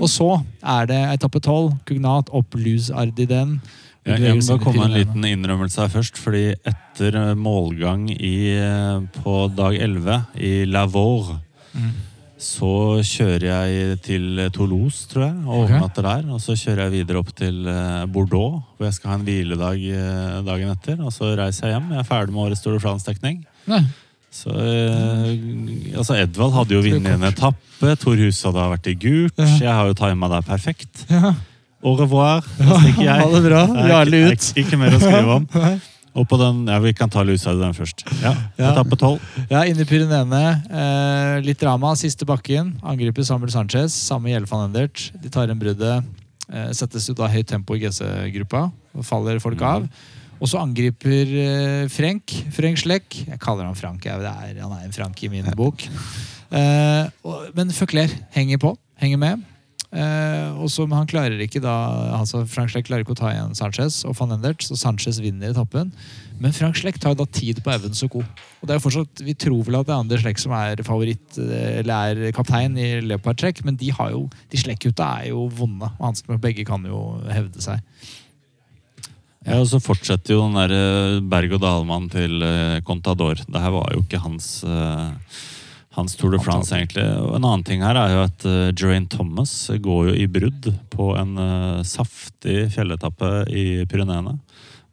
[0.00, 1.78] Og så er det etappe 12.
[1.86, 3.60] Kugnat opp Luz Ardiden.
[4.06, 6.16] Jeg må komme en liten innrømmelse her først.
[6.18, 11.38] fordi etter eh, målgang i, eh, på dag 11 i Lavour
[11.70, 11.92] Mm.
[12.34, 16.24] så kjører jeg til Toulouse, tror jeg, og overnatter okay.
[16.24, 16.32] der.
[16.34, 19.84] Og så kjører jeg videre opp til eh, Bordeaux, hvor jeg skal ha en hviledag
[20.48, 20.98] dagen etter.
[21.04, 21.92] Og så reiser jeg hjem.
[21.92, 23.44] Jeg er ferdig med årets Store Flans-dekning.
[24.30, 27.94] Så eh, altså Edvald hadde jo vunnet en etappe.
[27.98, 29.38] Tor Hus hadde vært i gult.
[29.38, 29.54] Ja.
[29.66, 31.06] Jeg har jo tima deg perfekt.
[31.10, 31.34] Ja.
[31.82, 32.44] Au revoir.
[32.58, 33.22] Da stikker jeg.
[33.22, 33.62] Ha det bra.
[33.88, 34.34] Jarle ut.
[34.50, 35.48] Ikke, ikke mer å skrive om.
[36.20, 38.02] Og på den, ja, Vi kan ta Lusa den først.
[38.18, 38.72] Ja, Ja.
[38.72, 39.22] Etappe tolv.
[39.48, 40.40] Ja, inn i Pyreneene.
[40.66, 41.92] Eh, litt drama.
[41.96, 42.72] Siste bakken.
[42.82, 43.94] Angriper Samuel Sanchez.
[43.94, 45.04] Samme gjelder van Endert.
[45.22, 46.02] De tar en bruddet.
[46.50, 48.64] Eh, settes ut av høyt tempo i GC-gruppa.
[49.06, 49.86] Faller folk av.
[50.40, 52.34] Og så angriper eh, Frenk.
[52.58, 53.20] Frenk Schleck.
[53.28, 54.02] Jeg kaller han Frank.
[54.10, 55.86] Jeg, det er, han er en Frank i min bok.
[56.50, 57.06] Eh,
[57.54, 58.74] men Føkler henger på.
[59.00, 59.46] Henger med.
[59.90, 61.74] Eh, og så, men han klarer ikke da
[62.14, 65.50] altså Frank Schleck klarer ikke å ta igjen Sanchez og van Endert, så Sanchez vinner
[65.50, 65.90] etappen.
[66.40, 68.22] Men Frank Schleck tar da tid på Evans og co.
[68.22, 70.84] Og det er jo fortsatt, Vi tror vel at det er Anders Schleck som er
[70.86, 75.32] favoritt eh, eller er kaptein i Leopard Trek, men de har jo, de Schleck-gutta er
[75.34, 75.90] jo vonde.
[75.98, 77.82] og Hansen og begge kan jo hevde seg.
[79.46, 83.40] Ja, og så fortsetter jo den der eh, berg-og-dal-mannen til eh, Contador.
[83.40, 85.38] Det her var jo ikke hans, eh,
[85.96, 87.02] hans Tour de France, egentlig.
[87.18, 90.70] Og en annen ting her er jo at uh, Geraint Thomas går jo i brudd
[90.92, 94.36] på en uh, saftig fjelletappe i Pyreneene.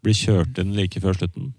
[0.02, 1.54] Blir kjørt inn like før slutten.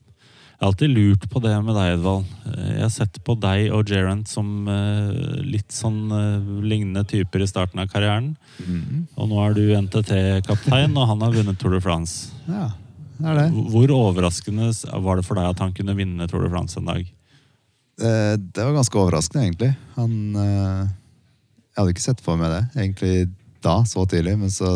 [0.59, 2.25] Jeg har alltid lurt på det med deg, Edvald.
[2.51, 7.45] Eh, Jeg har sett på deg og Geraint som uh, litt sånn uh, lignende typer
[7.45, 8.33] i starten av karrieren.
[9.15, 12.33] Og nå er du NTT-kaptein, og han har vunnet Tour de France.
[12.51, 12.73] Ja,
[13.21, 13.47] det er det.
[13.71, 14.73] Hvor overraskende
[15.07, 17.07] var det for deg at han kunne vinne Tour de France en dag?
[18.01, 19.73] Eh, Det var ganske overraskende, egentlig.
[19.97, 23.29] Han eh, Jeg hadde ikke sett for meg det egentlig
[23.63, 24.71] da, så tidlig, men så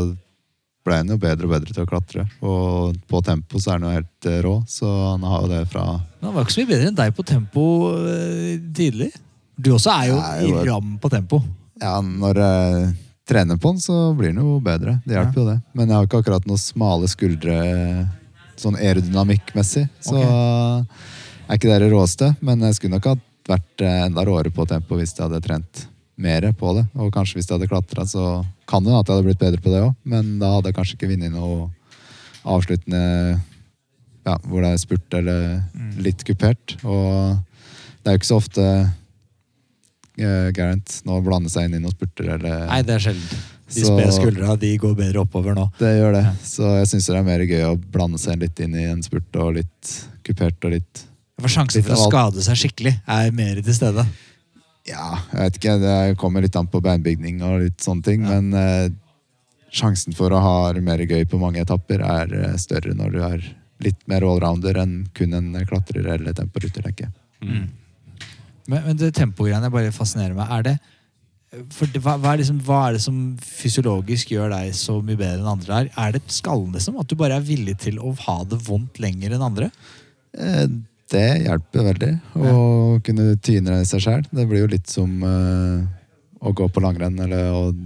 [0.82, 2.24] ble han jo bedre og bedre til å klatre.
[2.42, 5.60] Og på tempo så er han jo helt eh, rå, så han har jo det
[5.70, 7.66] fra Men han var ikke så mye bedre enn deg på tempo
[8.74, 9.12] tidlig.
[9.62, 11.42] Du også er jo Nei, i ram på tempo.
[11.82, 12.90] Ja, når jeg
[13.28, 14.96] trener på han, så blir han jo bedre.
[15.06, 15.58] Det hjelper jo det.
[15.78, 17.56] Men jeg har ikke akkurat noen smale skuldre
[18.58, 19.86] sånn aerodynamikkmessig.
[20.02, 20.18] Så
[21.52, 22.32] er ikke det det råeste.
[22.40, 23.16] Men jeg skulle nok ha
[23.52, 25.86] vært eh, enda råere på tempo hvis jeg hadde trent
[26.22, 26.86] mer på det.
[27.00, 29.62] Og kanskje hvis jeg hadde klatra, så kan det hende at jeg hadde blitt bedre
[29.62, 29.94] på det òg.
[30.08, 31.70] Men da hadde jeg kanskje ikke vunnet noe
[32.42, 33.02] avsluttende
[34.22, 36.76] ja, hvor det er spurt eller litt kupert.
[36.82, 37.38] Og
[38.02, 42.34] det er jo ikke så ofte uh, Garant nå blander seg inn i noen spurter.
[42.36, 43.48] Eller, Nei, det er sjelden.
[43.72, 45.64] De spede skuldra de går bedre oppover nå.
[45.78, 46.26] Det gjør det.
[46.44, 49.40] Så jeg syns det er mer gøy å blande seg litt inn i en spurt
[49.40, 49.94] og litt
[50.26, 51.06] kupert og litt
[51.42, 54.06] For sjansen for å skade seg skikkelig er mer til stede.
[54.88, 55.78] Ja, jeg vet ikke.
[55.82, 58.24] Det kommer litt an på beinbygning og litt sånne ting.
[58.26, 58.38] Ja.
[58.38, 58.94] Men eh,
[59.72, 63.20] sjansen for å ha det mer gøy på mange etapper er eh, større når du
[63.26, 63.44] er
[63.82, 67.14] litt mer allrounder enn kun en klatrer eller temporytter, tenker jeg.
[67.42, 67.70] Mm.
[68.70, 70.50] Men, men det tempogreiene bare fascinerer meg.
[70.54, 70.76] Er det,
[71.74, 75.18] for det, hva, hva, er liksom, hva er det som fysiologisk gjør deg så mye
[75.18, 75.80] bedre enn andre?
[75.80, 77.00] Er, er det skallen, liksom?
[77.02, 79.72] At du bare er villig til å ha det vondt lenger enn andre?
[80.38, 80.66] Eh,
[81.12, 82.54] Det hjelper veldig å
[83.04, 84.22] kunne tyne seg sjøl.
[84.32, 85.82] Det blir jo litt som uh,
[86.40, 87.76] å gå på langrenn, eller og,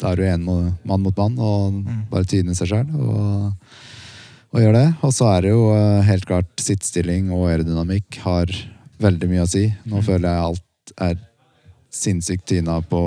[0.00, 1.80] da er du en mann mot mann, og
[2.12, 2.86] bare tyne seg sjøl.
[2.94, 3.76] Og,
[4.54, 4.88] og gjøre det.
[5.02, 8.54] Og så er det jo uh, helt klart sittestilling og aerodynamikk har
[9.02, 9.66] veldig mye å si.
[9.90, 11.18] Nå føler jeg alt er
[11.92, 13.02] sinnssykt tyna på,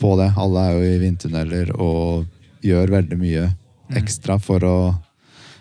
[0.00, 0.32] på det.
[0.40, 3.48] Alle er jo i vindtunneler og gjør veldig mye
[3.98, 4.76] ekstra for å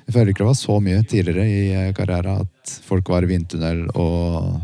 [0.08, 3.30] Jeg føler ikke det var så mye tidligere i eh, karrieren at folk var i
[3.32, 4.60] vindtunnel og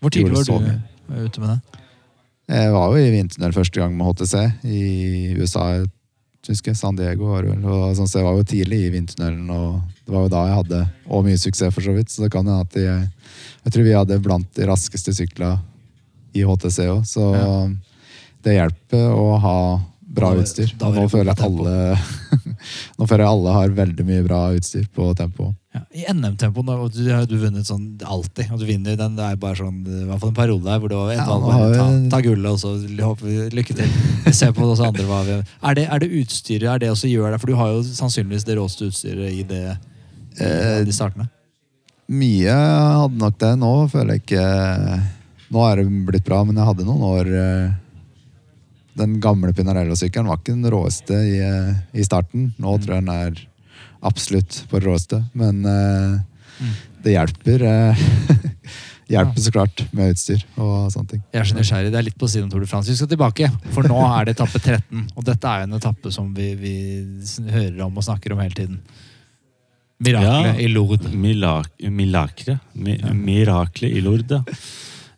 [0.00, 1.24] Hvor tidlig var du mye.
[1.26, 1.84] ute med det?
[2.48, 4.82] Jeg var jo i vindtunnel første gang med HTC i
[5.36, 5.64] USA.
[6.48, 7.60] Husker San Diego var vel.
[7.68, 10.56] Og sånn, så jeg var jo tidlig i vindtunnelen, og det var jo da jeg
[10.62, 10.78] hadde
[11.12, 12.08] og mye suksess, for så vidt.
[12.08, 13.10] Så det kan hende at jeg,
[13.66, 15.50] jeg tror vi hadde blant de raskeste sykla
[16.32, 17.02] i HTC òg.
[17.10, 17.50] Så Ja.
[18.46, 19.56] det hjelper å ha
[20.18, 20.74] bra Da- utstyr.
[20.78, 21.74] da nå føler jeg alle
[22.98, 25.52] Nå føler jeg alle har veldig mye bra utstyr på tempo.
[25.74, 28.48] Ja, I NM-tempo har du vunnet sånn alltid.
[28.50, 29.14] Og du vinner den.
[29.14, 31.26] Det er bare sånn, i hvert fall en periode der hvor det var et Ja,
[31.28, 31.52] valg.
[31.54, 34.32] har ta, ta gullet, og så håper vi lykke til.
[34.34, 37.30] Se på oss andre hva vi Er det, er det utstyret er det også gjør
[37.36, 37.40] det?
[37.44, 39.64] For du har jo sannsynligvis det råeste utstyret i det
[40.40, 41.28] Eh, de startene.
[42.08, 43.52] Mye hadde nok det.
[43.58, 44.44] Nå føler jeg ikke
[45.50, 47.70] Nå er det blitt bra, men jeg hadde noen år eh,
[48.98, 51.38] Den gamle Pinarello-sykkelen var ikke den råeste i,
[51.94, 52.50] i starten.
[52.58, 53.40] Nå tror jeg den er
[54.06, 56.18] absolutt på det råeste, men eh,
[57.04, 57.64] det hjelper.
[57.64, 58.06] Uh,
[59.12, 61.22] hjelper så klart med utstyr og sånne ting.
[61.32, 61.92] Jeg er så nysgjerrig.
[61.94, 62.90] Det er litt på siden av Tour de France.
[62.92, 65.06] Vi skal tilbake, for nå er det etappe 13.
[65.16, 66.74] Og dette er jo en etappe som vi, vi
[67.54, 68.82] hører om og snakker om hele tiden.
[70.04, 70.58] Miraklet Ja.
[70.62, 71.10] i Lourdes.
[71.10, 72.58] Milak milakre.
[72.78, 74.60] Mi miraklet i Lourdes.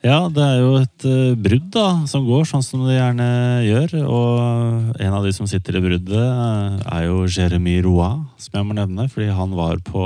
[0.00, 3.26] Ja, det er jo et eh, brudd da, som går sånn som det gjerne
[3.66, 3.90] gjør.
[4.08, 8.68] Og en av de som sitter i bruddet, eh, er jo Jeremy Roy, som jeg
[8.70, 9.04] må nevne.
[9.12, 10.04] Fordi han var på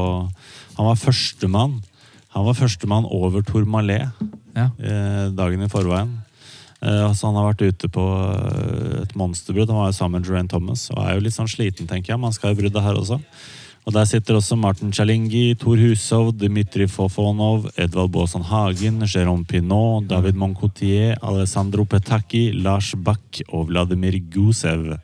[0.74, 1.76] Han var førstemann.
[2.34, 4.10] Han var førstemann over Tourmalet
[4.56, 4.70] Ja.
[4.82, 6.10] eh, dagen i forveien.
[6.84, 8.02] Altså han har vært ute på
[9.00, 9.70] et monsterbrudd.
[9.70, 12.20] Han var jo sammen med Joanne Thomas og er jo litt sånn sliten, tenker jeg.
[12.20, 13.22] Man skal i bruddet her også.
[13.84, 20.08] Og Der sitter også Martin Chalingi, Tor Hushov, Dmitrij Fofonov, Edvald Baasan Hagen, Jérôme Pinot,
[20.08, 24.96] David Moncoutier, Alessandro Petaki, Lars Bach og Vladimir Gusev.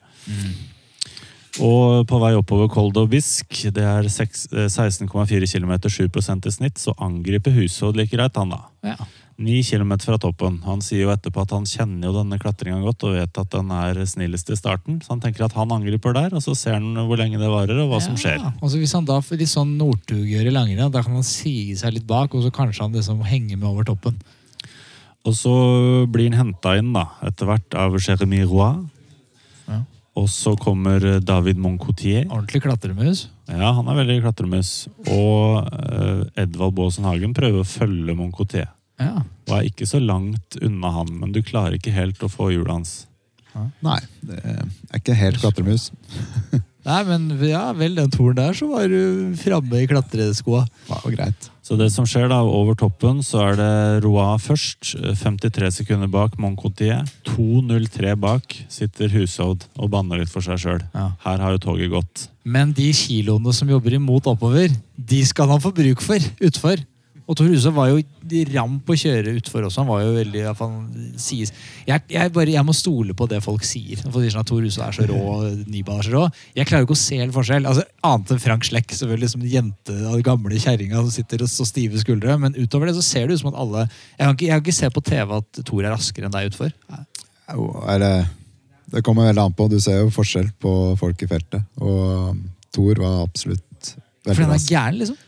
[1.60, 6.08] Og på vei oppover Col d'Aubisque, det er eh, 16,4 km, 7
[6.46, 8.62] i snitt, så angriper Hushov like greit, han da.
[8.82, 8.96] Ja.
[9.40, 10.58] Ni kilometer fra toppen.
[10.66, 13.70] Han sier jo etterpå at han kjenner jo denne klatringa godt og vet at den
[13.72, 14.98] er snillest i starten.
[15.00, 17.78] Så han tenker at han angriper der, og så ser han hvor lenge det varer
[17.80, 18.36] og hva som skjer.
[18.36, 21.16] Ja, og så Hvis han da får litt sånn Northug gjør i langrenn, da kan
[21.16, 24.18] han sige seg litt bak, og så kanskje han liksom henger med over toppen.
[25.24, 25.54] Og så
[26.12, 28.82] blir han henta inn da, etter hvert av Jérémy Roy.
[29.70, 29.78] Ja.
[30.20, 32.26] Og så kommer David Moncoutier.
[32.28, 33.24] Ordentlig klatremus.
[33.48, 34.74] Ja, han er veldig klatremus.
[35.08, 38.68] Og uh, Edvald Baasen Hagen prøver å følge Moncoutier.
[39.00, 39.22] Ja.
[39.48, 42.74] Og er ikke så langt unna han, men du klarer ikke helt å få hjulet
[42.74, 42.96] hans.
[43.82, 45.90] Nei, det er ikke helt klatremus.
[46.86, 50.62] Nei, men ja, vel, den turen der så var du framme i klatreskoa.
[51.12, 51.50] Greit.
[51.60, 53.72] Så det som skjer da, over toppen, så er det
[54.06, 54.94] Roa først.
[55.20, 57.04] 53 sekunder bak Moncoutier.
[57.28, 60.80] 2.03 bak sitter Hushovd og banner litt for seg sjøl.
[60.96, 61.10] Ja.
[61.26, 62.24] Her har jo toget gått.
[62.48, 66.80] Men de kiloene som jobber imot oppover, de skal han få bruk for utfor.
[67.30, 68.00] Og Tor Huse var jo
[68.54, 69.82] ram på å kjøre utfor også.
[69.82, 70.74] Han var jo veldig fall,
[71.20, 71.52] sies.
[71.88, 74.00] Jeg, jeg, bare, jeg må stole på det folk sier.
[74.02, 75.20] Folk sier sånn at Tor Huse er så rå,
[75.70, 76.24] Nibal er så rå.
[76.56, 77.68] Jeg klarer ikke å se helt forskjell.
[77.70, 81.52] Altså, annet enn Frank Slekk, selvfølgelig som jente av den gamle kjerringa som sitter og
[81.52, 82.38] så stive skuldre.
[82.42, 84.66] Men utover det så ser det ut som at alle Jeg kan ikke, jeg kan
[84.66, 86.74] ikke se på TV at Tor er raskere enn deg utfor.
[87.50, 88.14] Jo, er det,
[88.94, 89.68] det kommer veldig an på.
[89.70, 91.66] Du ser jo forskjell på folk i feltet.
[91.82, 93.94] Og um, Thor var absolutt
[94.26, 95.18] For den er gæren, liksom.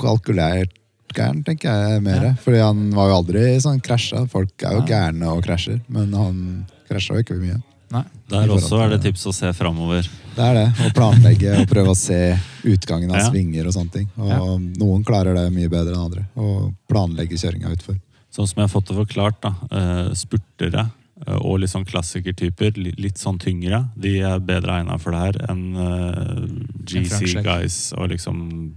[0.00, 0.72] Kalkulert
[1.14, 2.22] gæren, tenker jeg mer.
[2.30, 2.32] Ja.
[2.44, 4.24] Fordi han var jo aldri sånn krasja.
[4.30, 4.86] Folk er jo Ja.
[4.86, 7.62] gærne og krasjer, men han krasja jo ikke mye.
[7.94, 8.02] Nei.
[8.28, 10.02] Der også er det tips å se framover.
[10.34, 10.66] Det er det.
[10.82, 13.30] Å planlegge og prøve å se utgangen av Ja.
[13.30, 14.08] svinger og sånne ting.
[14.18, 14.38] Og Ja.
[14.84, 16.26] noen klarer det mye bedre enn andre.
[16.36, 18.00] Å planlegge kjøringa utfor.
[18.34, 19.54] Sånn som jeg har fått det forklart, da.
[19.70, 20.90] eh, spurtere
[21.26, 25.46] eh, og litt sånn klassikertyper, litt sånn tyngre, de er bedre egna for det her
[25.48, 26.48] enn eh,
[26.84, 28.72] GC guys og liksom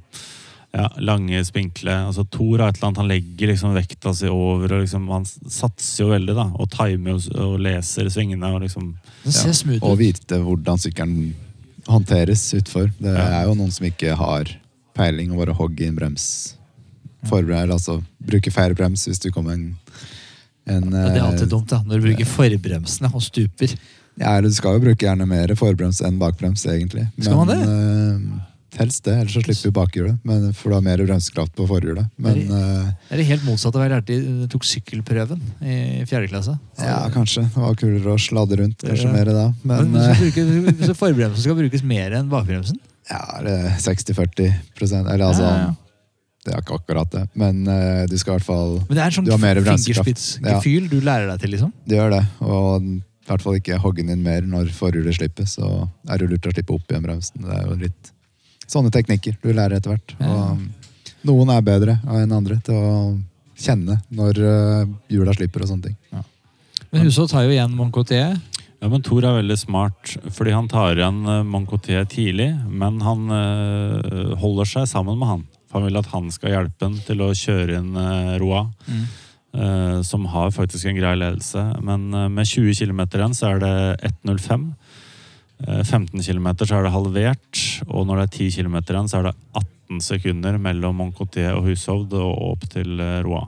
[0.73, 1.93] ja, lange, spinkle.
[2.10, 5.25] Altså Thor har et eller annet, han legger liksom vekta si over, og liksom, han
[5.25, 6.47] satser jo veldig, da.
[6.60, 8.91] Og timer og, og leser svingene og liksom
[9.27, 11.34] Ja, Og vite hvordan sykkelen
[11.88, 12.91] håndteres utfor.
[12.99, 13.41] Det Ja.
[13.41, 14.51] er jo noen som ikke har
[14.97, 16.56] peiling og bare hogger inn brems.
[17.27, 19.75] Forbered, altså bruke feil brems hvis du kommer en,
[20.67, 23.73] en Ja, det er alltid eh, dumt da, når du bruker forbremsene og stuper.
[24.17, 27.08] Ja, eller du skal jo bruke gjerne mer forbrems enn bakbrems, egentlig.
[27.19, 27.58] Skal man det?
[27.63, 28.46] eh,
[28.79, 30.17] helst det, ellers så slipper du bakhjulet.
[30.27, 32.07] Men For du har mer bremsekraft på forhjulet.
[32.17, 35.77] Men er, Det er det helt motsatt av hva jeg lærte jeg tok sykkelprøven i
[36.09, 36.57] fjerde klasse.
[36.81, 37.47] ja, kanskje.
[37.53, 38.85] Det var kulere å sladde rundt.
[38.85, 39.13] Kanskje Ja.
[39.13, 39.47] mer da.
[39.63, 42.77] Men, Men du eh, bruke, forbremsen skal brukes mer enn bakbremsen?
[43.09, 44.49] ja, det er 60-40
[45.13, 45.75] Eller altså Ja, ja.
[46.47, 47.25] Det er ikke akkurat det.
[47.35, 51.27] Men eh, du skal i hvert fall Men det er en sånn fingerspitzgefühl du lærer
[51.33, 51.73] deg til, liksom?
[51.87, 52.21] Det gjør det.
[52.47, 55.43] Og i hvert fall ikke hogge den inn mer når forhjulet slipper.
[55.49, 55.67] Så
[56.07, 57.43] er det lurt å slippe opp igjen bremsen.
[57.43, 58.13] Det er jo litt
[58.67, 60.15] sånne teknikker du lærer etter hvert.
[60.19, 60.34] Ja.
[60.34, 62.91] Og noen er bedre enn andre til å
[63.58, 66.23] kjenne når uh, hjula slipper og sånne ting.
[66.91, 68.38] Men Huså tar jo igjen Moncotier.
[68.77, 73.25] Ja, men Thor er veldig smart, fordi han tar igjen uh, Moncotier tidlig, men han
[73.34, 75.47] øh, holder seg sammen med han.
[75.67, 78.67] For han vil at han skal hjelpe ham til å kjøre inn uh, Roa,
[79.58, 81.63] eh, som har faktisk en grei ledelse.
[81.84, 83.73] Men eh, med 20 km igjen så er det
[84.23, 84.69] 1.05.
[85.65, 89.19] Eh, 15 km så er det halvert, og når det er 10 km igjen så
[89.21, 93.47] er det 18 sekunder mellom Moncotier og Hushovd og opp til eh, Roa.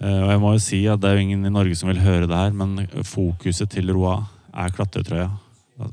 [0.00, 2.00] Eh, Og jeg må jo si at Det er jo ingen i Norge som vil
[2.02, 4.20] høre det her, men fokuset til Roa
[4.54, 5.30] er klatretrøya.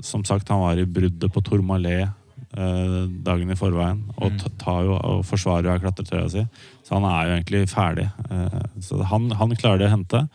[0.02, 2.08] Som sagt, han var i bruddet på Tourmalet
[2.58, 4.40] eh, dagen i forveien og Mm.
[4.58, 6.46] tar jo og forsvarer jo klatretrøya si.
[6.84, 8.10] Så han er jo egentlig ferdig.
[8.32, 10.28] Eh, så han, han klarer det å hente.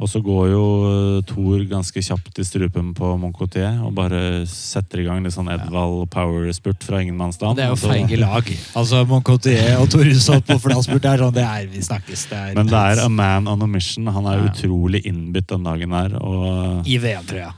[0.00, 5.02] Og så går jo eh, Thor ganske kjapt i strupen på Moncotier og bare setter
[5.02, 7.58] i gang litt sånn Edvald power-spurt fra ingenmannsland.
[7.60, 8.48] Det er jo feige lag.
[8.80, 12.22] Altså Moncotier og Tor Hushovd på flatspurt er sånn, det er vi snakkes.
[12.30, 14.08] Det er Men det er a man on a mission.
[14.08, 14.48] Han er Ja.
[14.54, 16.16] utrolig innbitt den dagen her.
[16.16, 17.52] Og I VM-trøya.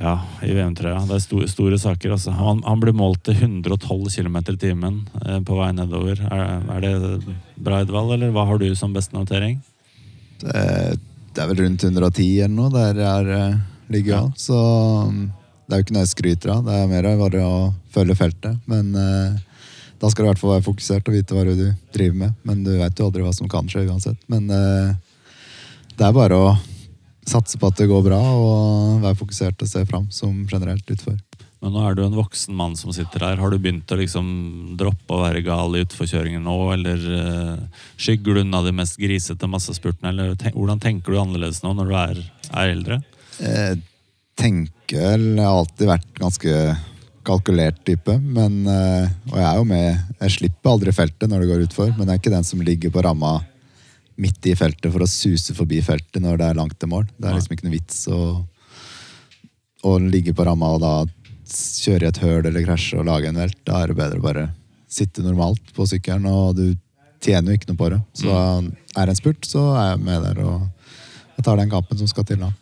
[0.00, 1.04] ja, i VM-trøya.
[1.06, 2.16] Det er store, store saker.
[2.18, 2.34] Altså.
[2.34, 6.18] Han, han blir målt til 112 km i timen eh, på vei nedover.
[6.18, 9.60] Er, er det bra, Edvald, eller hva har du som beste notering?
[10.42, 10.98] Det,
[11.34, 13.56] det er vel rundt 110 eller noe der jeg er,
[13.90, 14.28] ligger an.
[14.30, 14.40] ja.
[14.40, 14.58] Så
[15.08, 15.24] um,
[15.64, 16.66] det er jo ikke noe jeg skryter av.
[16.66, 17.58] Det er mer bare å
[17.94, 18.60] følge feltet.
[18.70, 19.38] Men eh,
[20.02, 22.34] da skal du i hvert fall være fokusert og vite hva du driver med.
[22.44, 24.20] Men du vet jo aldri hva som kan skje uansett.
[24.28, 24.92] Men eh,
[25.96, 26.52] det er bare å
[27.24, 31.16] satse på at det går bra, og være fokusert og se fram som generelt utfor.
[31.64, 33.38] Men nå er du en voksen mann som sitter her.
[33.40, 34.26] Har du begynt å liksom
[34.76, 39.48] droppe å være gal i utforkjøringen nå, eller uh, skygger du unna de mest grisete
[39.48, 43.00] massespurtene, eller tenk, hvordan tenker du annerledes nå når du er, er eldre?
[43.38, 43.80] Jeg
[44.36, 46.60] tenker Jeg har alltid vært ganske
[47.24, 48.18] kalkulert type.
[48.20, 49.88] Men, uh, og jeg er jo med
[50.20, 52.92] Jeg slipper aldri feltet når det går utfor, men jeg er ikke den som ligger
[52.92, 53.38] på ramma
[54.20, 57.08] midt i feltet for å suse forbi feltet når det er langt til mål.
[57.16, 58.22] Det er liksom ikke noe vits å,
[59.88, 60.96] å ligge på ramma og da
[61.56, 63.58] kjøre i et høl eller krasje og lage en velt.
[63.66, 64.48] Da er det bedre å bare
[64.90, 66.66] sitte normalt på sykkelen, og du
[67.24, 68.00] tjener jo ikke noe på det.
[68.18, 70.68] Så er det en spurt, så er jeg med der og,
[71.34, 72.52] jeg tar den kampen som skal til da.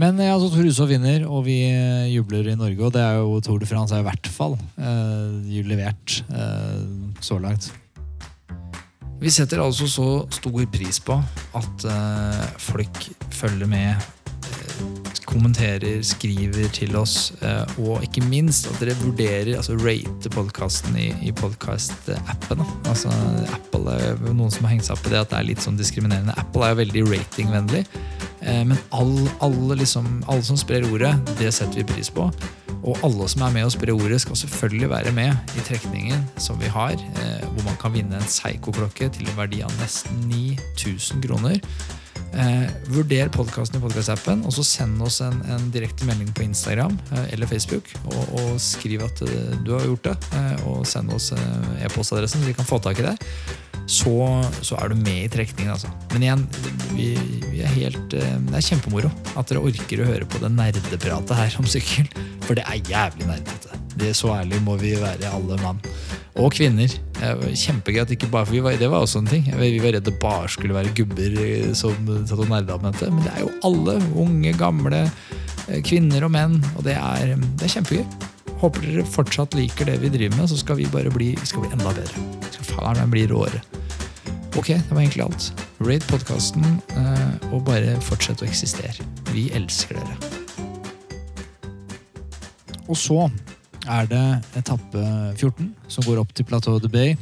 [0.00, 2.80] Men ja, så Tor Hushovd vinner, og vi eh, jubler i Norge.
[2.86, 6.78] Og det er jo Tour de France er i hvert fall eh, levert eh,
[7.20, 7.68] så langt.
[9.20, 11.18] Vi setter altså så stor pris på
[11.58, 13.02] at eh, folk
[13.36, 14.08] følger med,
[15.30, 21.10] kommenterer, skriver til oss, eh, og ikke minst at dere vurderer, altså rate podkasten i,
[21.22, 22.64] i podkast-appen.
[22.90, 23.12] Altså,
[23.54, 25.78] Apple er noen som har hengt seg opp i det at det er litt sånn
[25.78, 26.34] diskriminerende.
[26.40, 27.84] Apple er jo veldig ratingvennlig.
[28.40, 32.30] Eh, Men alle, alle, liksom, alle som sprer ordet, det setter vi pris på.
[32.80, 36.58] Og alle som er med og sprer ordet, skal selvfølgelig være med i trekningen som
[36.60, 41.22] vi har, eh, hvor man kan vinne en Seigo-klokke til en verdi av nesten 9000
[41.28, 41.60] kroner.
[42.30, 46.94] Eh, vurder podkasten i podkastappen, og så send oss en, en direkte melding på Instagram
[47.16, 47.90] eh, eller Facebook.
[48.04, 52.42] Og, og skriv at eh, du har gjort det, eh, og send oss eh, e-postadressen,
[52.42, 53.26] så vi kan få tak i deg
[53.90, 54.14] så,
[54.62, 55.72] så er du med i trekningen.
[55.74, 55.90] Altså.
[56.12, 56.46] Men igjen,
[56.94, 57.08] vi,
[57.50, 61.36] vi er helt, eh, det er kjempemoro at dere orker å høre på det nerdepratet
[61.38, 62.08] her om sykkel.
[62.46, 63.80] For det er jævlig nerdete.
[63.98, 65.80] Det er Så ærlig må vi være, alle mann.
[66.38, 66.92] Og kvinner.
[67.18, 69.44] Kjempegøy at ikke bare for vi var, Det var også en ting.
[69.50, 73.10] Vi var redd det bare skulle være gubber eh, som satt og nerda med dette.
[73.10, 73.98] Men det er jo alle.
[74.14, 75.04] Unge, gamle,
[75.66, 76.60] eh, kvinner og menn.
[76.76, 78.29] Og det er, det er kjempegøy.
[78.60, 81.64] Håper dere fortsatt liker det vi driver med, så skal vi bare bli, vi skal
[81.64, 82.24] bli enda bedre.
[82.44, 83.62] Vi skal faen meg bli råere.
[84.58, 85.46] Ok, det var egentlig alt.
[85.80, 86.66] Rate podkasten,
[86.98, 89.06] eh, og bare fortsett å eksistere.
[89.32, 90.18] Vi elsker dere.
[92.90, 93.30] Og så
[93.88, 94.24] er det
[94.58, 95.04] etappe
[95.38, 97.14] 14, som går opp til Plateau de Bay.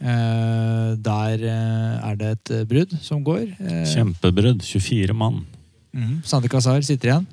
[0.00, 3.46] Eh, der eh, er det et brudd som går.
[3.60, 4.64] Eh, Kjempebrudd.
[4.64, 5.44] 24 mann.
[5.94, 6.22] mhm.
[6.24, 7.26] Sande Kazar sitter igjen.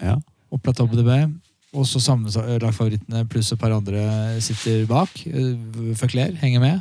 [0.00, 0.16] Ja.
[0.50, 1.26] og Plateau de Bay.
[1.70, 4.02] Og så sammenlagtfavorittene pluss et par andre
[4.42, 5.12] sitter bak.
[5.30, 6.80] Uh, Føkler henger med.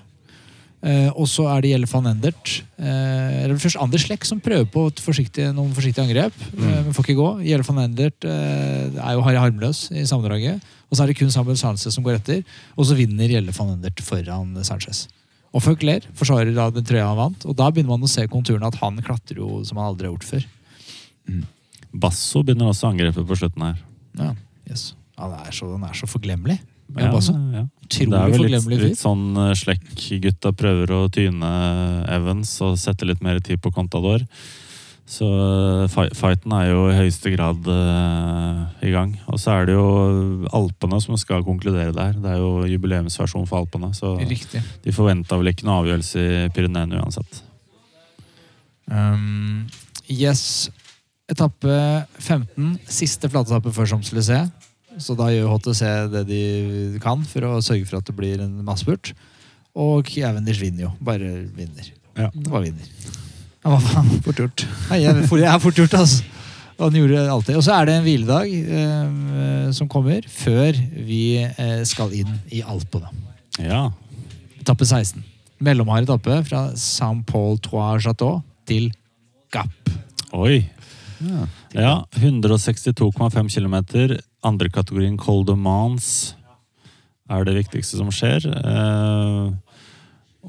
[0.80, 2.54] Eh, og så er det Gjelle van Endert.
[2.80, 7.06] Eh, eller først Anders Lech som prøver på forsiktig, noen forsiktige angrep, eh, men får
[7.06, 7.30] ikke gå.
[7.49, 10.63] Gjelle van Endert eh, er jo harry harmløs i sammendraget.
[10.89, 12.43] Og så er det kun Samuel Sanchez som går etter.
[12.78, 15.08] Og så vinner Gjelle van Endert foran Sanchez.
[15.52, 17.45] Og Føkler forsvarer da den trøya han vant.
[17.49, 20.15] Og da begynner man å se konturene at han klatrer jo som han aldri har
[20.15, 20.47] gjort før.
[21.91, 23.82] Basso begynner også angrepet på slutten her.
[24.19, 24.32] Ja,
[24.69, 24.93] yes.
[25.19, 26.60] Han er så, han er så forglemmelig.
[26.97, 31.49] Ja, Ja, Det er vel litt, litt sånn eh, Slekk-gutta prøver å tyne
[32.10, 34.25] Evans og sette litt mer tid på Contador.
[35.10, 39.15] Så eh, fighten er jo i høyeste grad uh, i gang.
[39.29, 39.88] Og så er det jo
[40.53, 42.17] Alpene som skal konkludere der.
[42.17, 44.62] Det er jo jubileumsversjon for Alpene, så Riktig.
[44.86, 47.41] de forventa vel ikke noe avgjørelse i Pyreneene uansett.
[48.89, 49.65] Um,
[50.10, 50.69] yes.
[51.29, 51.73] Etappe
[52.17, 52.77] 15.
[52.89, 54.49] Siste flatetappe før Champs-Élysées.
[55.00, 55.84] Så da gjør HTC
[56.14, 56.42] det de
[57.04, 59.14] kan for å sørge for at det blir en massespurt.
[59.80, 60.92] Og Cavendish vinner jo.
[61.04, 61.92] Bare vinner.
[62.20, 62.30] Ja.
[62.50, 62.92] Bare vinner.
[63.64, 64.12] Ja, hva faen?
[64.26, 64.66] Fort gjort.
[64.90, 66.24] Nei, jeg, for, jeg er fort gjort, altså.
[66.80, 67.56] Og han gjorde det.
[67.60, 72.62] Og så er det en hviledag eh, som kommer før vi eh, skal inn i
[72.64, 73.12] Alpene.
[73.60, 73.90] Ja.
[74.62, 75.26] Etappe 16.
[75.60, 78.88] Mellomhard etappe fra Saint-Paul-Trois-Chateau til
[79.52, 79.92] Gap.
[80.40, 80.62] Oi.
[81.20, 81.48] Ja.
[81.76, 83.76] Ja, 162,5 km.
[84.45, 86.36] Andre kategorien cold demands
[87.30, 88.45] er det viktigste som skjer.
[88.49, 89.49] Eh,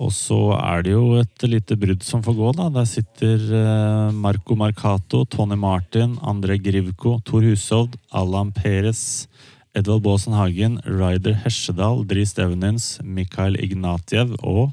[0.01, 2.53] og så er det jo et lite brudd som får gå.
[2.57, 2.69] da.
[2.79, 9.27] Der sitter eh, Marco Marcato, Tony Martin, André Grivko, Tor Hushovd, Allan Perez,
[9.75, 14.71] Edvald Baasen Hagen, Ryder Hesjedal, Dris Stevenins, Mikhail Ignatiev og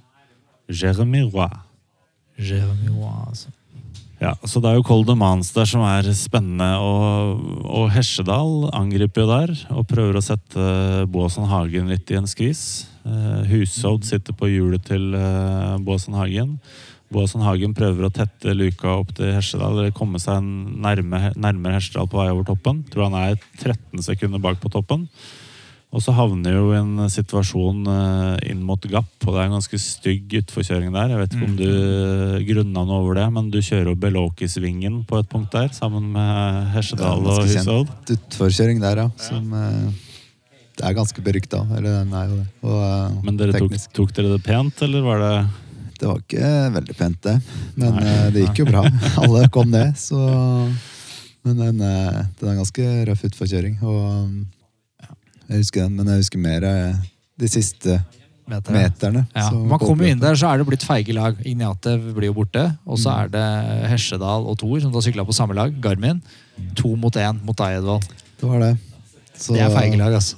[0.69, 1.53] Jeremy Roy.
[2.37, 3.56] Jeremy Roy, altså.
[4.17, 9.23] Ja, så det er jo Cold Demands der som er spennende, og, og Hesjedal angriper
[9.23, 12.87] jo der og prøver å sette Båsen Hagen litt i en skvis.
[13.05, 16.57] Uh, Hushovd sitter på hjulet til uh, Båsen Hagen.
[17.13, 22.09] Båsen Hagen prøver å tette luka opp til Hesjedal, eller komme seg nærme, nærmere Hesjedal
[22.09, 22.81] på vei over toppen.
[22.89, 25.05] Tror han er 13 sekunder bak på toppen.
[25.95, 29.77] Og så havner jo en situasjon eh, inn mot Gapp, og det er en ganske
[29.79, 31.13] stygg utforkjøring der.
[31.13, 35.21] Jeg vet ikke om du grunna noe over det, men du kjører jo Belokis-vingen på
[35.21, 37.93] et punkt der, sammen med Hesjedal og Hushovd.
[37.93, 39.07] kjent utforkjøring der, ja.
[39.29, 40.03] Som eh,
[40.77, 41.63] det er ganske berykta.
[41.77, 42.49] Eller den er jo det.
[42.67, 45.33] Og, eh, Men dere tok, tok dere det pent, eller var det
[45.97, 47.37] Det var ikke veldig pent, det.
[47.79, 48.17] Men Nei.
[48.35, 48.83] det gikk jo bra.
[49.23, 50.19] Alle kom ned, så
[51.47, 53.79] Men den, den er ganske røff utforkjøring.
[53.87, 54.56] Og ja,
[55.49, 56.95] jeg husker den, men jeg husker mer eh,
[57.39, 57.99] de siste
[58.47, 58.71] Meter.
[58.73, 59.25] meterne.
[59.35, 59.49] Ja.
[59.51, 61.35] Man kommer jo inn der, så er det blitt feige lag.
[61.45, 62.63] Ignatev blir jo borte.
[62.87, 63.19] Og så Mm.
[63.23, 65.73] er det Hesjedal og Thor som da sykla på samme lag.
[65.81, 66.21] Garmin.
[66.75, 68.07] To mot én mot deg, Edvald.
[68.39, 68.77] Det var det.
[69.37, 70.35] Så, Det er feige lag, altså.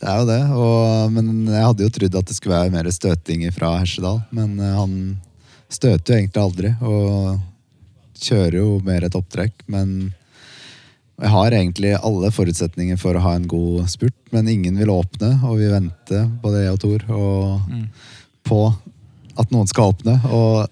[0.00, 0.42] Det er jo det.
[0.50, 4.22] Og, men jeg hadde jo trodd at det skulle være mer støting fra Hesjedal.
[4.32, 5.20] Men eh, han
[5.68, 7.40] støter jo egentlig aldri, og
[8.20, 9.52] kjører jo mer et opptrekk.
[9.66, 10.12] Men
[11.20, 15.34] jeg har egentlig alle forutsetninger for å ha en god spurt, men ingen vil åpne,
[15.44, 17.74] og vi venter, både jeg og Tor, og
[18.48, 18.60] på
[19.40, 20.16] at noen skal åpne.
[20.32, 20.64] Og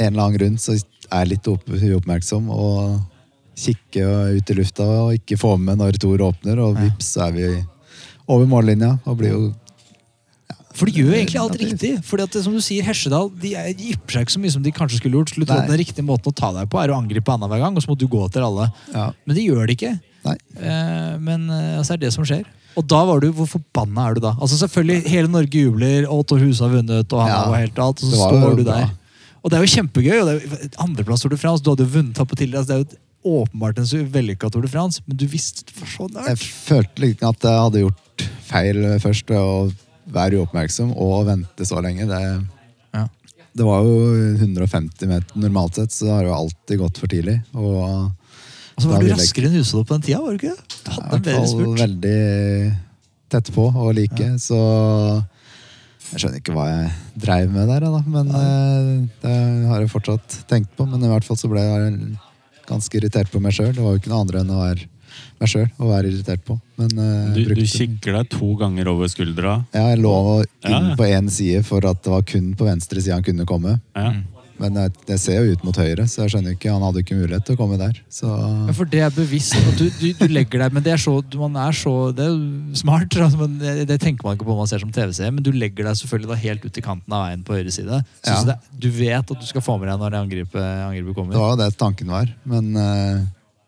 [0.00, 2.98] en eller annen grunn så er jeg litt uoppmerksom og
[3.62, 7.36] kikker ut i lufta og ikke får med når Tor åpner, og vips så er
[7.36, 7.48] vi
[8.26, 9.42] over mållinja og blir jo
[10.72, 11.90] For de gjør egentlig alt riktig.
[12.08, 14.62] Fordi at som du sier, Hesjedal de er- de ypper seg ikke så mye som
[14.62, 15.36] de kanskje skulle gjort.
[15.36, 15.66] Nei.
[15.68, 17.98] Den riktige måten å ta deg på er å angripe annenhver gang, og så må
[17.98, 18.70] du gå etter alle.
[18.94, 19.10] Ja.
[19.26, 19.92] Men de gjør det ikke.
[20.24, 22.44] Eh, men eh, altså er det som skjer.
[22.78, 24.32] Og da var du, hvor forbanna er du da?
[24.40, 27.78] Altså selvfølgelig, Hele Norge jubler, og Tor Huse har vunnet, og han Ja, var helt
[27.78, 28.90] alt, og så står du der.
[29.44, 30.20] Og det er jo kjempegøy.
[30.22, 32.62] og det jo Andreplass Tour de France, du hadde jo vunnet på tidligere.
[32.62, 35.86] Altså, det er jo åpenbart en så vellykka Tour de France, men du visste var
[35.90, 39.72] så Jeg følte liksom at jeg hadde gjort feil først å
[40.12, 42.06] være uoppmerksom og vente så lenge.
[42.08, 42.20] Det,
[42.94, 43.06] Ja.
[43.56, 47.38] det var jo 150 meter normalt sett, så det har jo alltid gått for tidlig.
[47.54, 50.56] Og altså, så var du jeg- raskere enn Husold på den tida, var du ikke?
[50.56, 51.78] Du i hadde hvert bedre fall spurt.
[51.78, 52.76] veldig
[53.32, 54.58] tett på og like, så
[56.12, 56.92] jeg skjønner ikke hva jeg
[57.24, 58.02] dreiv med der, da.
[58.06, 59.36] Men eh, det
[59.70, 60.84] har jeg fortsatt tenkt på.
[60.88, 62.18] Men i hvert fall så ble jeg
[62.68, 63.72] ganske irritert på meg sjøl.
[63.72, 64.88] Det var jo ikke noe andre enn å være
[65.40, 66.58] meg sjøl å være irritert på.
[66.80, 69.58] Men uh, Du, du kikker deg to ganger over skuldra.
[69.74, 70.94] Ja, jeg lå inn Ja.
[70.98, 73.80] på én side for at det var kun på venstre side han kunne komme.
[73.96, 74.12] Ja.
[74.62, 77.16] Men jeg, jeg ser jo ut mot høyre, så jeg skjønner ikke, han hadde ikke
[77.18, 77.96] mulighet til å komme der.
[78.12, 81.00] Så Ja, for det er bevisst og du, du, du legger deg Men det er
[81.02, 82.36] så, man er så Det er
[82.78, 85.32] smart, men det, det tenker man ikke på når man ser som TV-seer.
[85.34, 87.98] Men du legger deg selvfølgelig da helt ut i kanten av veien på høyre side.
[88.20, 88.36] Så, Ja.
[88.38, 90.94] så det, du vet at du skal få med deg når angrepet, kommer.
[91.10, 91.42] det kommer.
[91.42, 92.30] var jo det tanken var.
[92.54, 93.18] Men eh,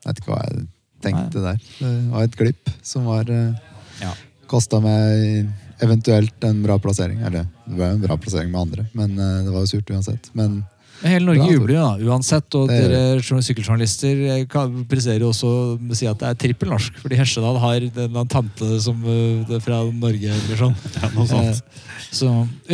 [0.04, 0.66] jeg vet ikke hva jeg
[1.04, 1.60] tenkte der.
[1.78, 4.14] Det var et glipp som var uh, Ja.
[4.50, 5.48] Kosta meg
[5.82, 7.20] eventuelt en bra plassering.
[7.24, 9.90] Eller det var jo en bra plassering med andre, men eh, det var jo surt
[9.90, 10.30] uansett.
[10.32, 10.62] Men
[11.02, 12.54] hele Norge Bra, jubler jo da, uansett.
[12.54, 16.70] Og dere journal- sykkeljournalister eh, kan- presterer jo også å si at det er trippel
[16.70, 16.92] norsk.
[17.02, 20.30] Fordi Hesjedal har en tante som eh, fra Norge.
[20.30, 20.76] eller sånn.
[21.02, 21.62] Ja, noe sånt.
[21.64, 21.80] Eh,
[22.14, 22.28] Så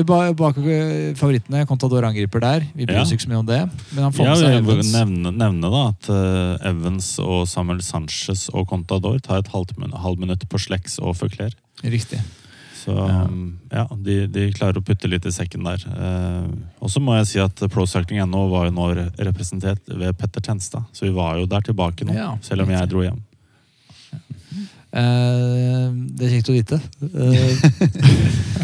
[0.04, 0.56] ba- Bak
[1.16, 2.66] favorittene, Contador angriper der.
[2.76, 3.02] Vi bryr Ja.
[3.02, 3.60] oss ikke så mye om det.
[3.94, 4.92] Men han får Ja, med seg Evans.
[4.92, 6.10] nevne, nevne da at
[6.68, 11.52] Evans og Samuel Sanchez og Contador tar et halvt halvt minutt på Slex og Føkler.
[11.82, 12.20] Riktig.
[12.80, 12.94] Så
[13.70, 15.82] ja, de, de klarer å putte litt i sekken der.
[15.90, 16.46] Eh,
[16.80, 18.86] og så må jeg si at ProCycling.no var jo nå
[19.20, 20.88] representert ved Petter Tenstad.
[20.96, 23.20] Så vi var jo der tilbake nå, Ja, selv om jeg dro hjem.
[24.90, 26.80] Eh, det er kjekt å vite.
[27.10, 27.50] Eh,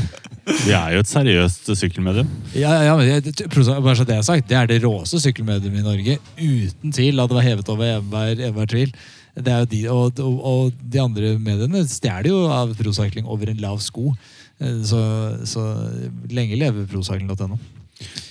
[0.47, 2.29] Vi er jo et seriøst sykkelmedium.
[2.55, 5.83] ja, ja, men det, bare så det er sagt, det er det råeste sykkelmedium i
[5.83, 6.19] Norge.
[6.39, 7.19] Uten tvil.
[7.19, 8.93] At det var hevet over enhver enhver tvil.
[9.37, 13.51] Det er jo de, og, og, og de andre mediene stjeler jo av procycling over
[13.53, 14.15] en lav sko.
[14.59, 15.01] Eh, Så,
[15.45, 15.65] så
[16.33, 17.59] lenge lever procycling.no.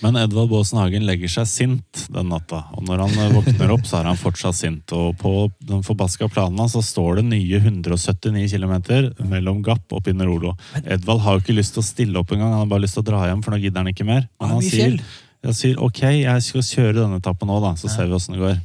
[0.03, 2.59] Men Edvard Baasen Hagen legger seg sint den natta.
[2.77, 4.93] Og når han eh, våkner opp, så er han fortsatt sint.
[4.93, 5.31] Og på
[5.65, 8.75] den forbaska planen hans så står det nye 179 km
[9.29, 10.53] mellom Gapp og Pinerolo.
[10.83, 13.05] Edvald har jo ikke lyst til å stille opp engang, han har bare lyst til
[13.05, 14.27] å dra hjem, for nå gidder han ikke mer.
[14.41, 14.97] Men han sier,
[15.45, 18.43] han sier ok, jeg skal kjøre denne etappen nå, da, så ser vi åssen det
[18.45, 18.59] går.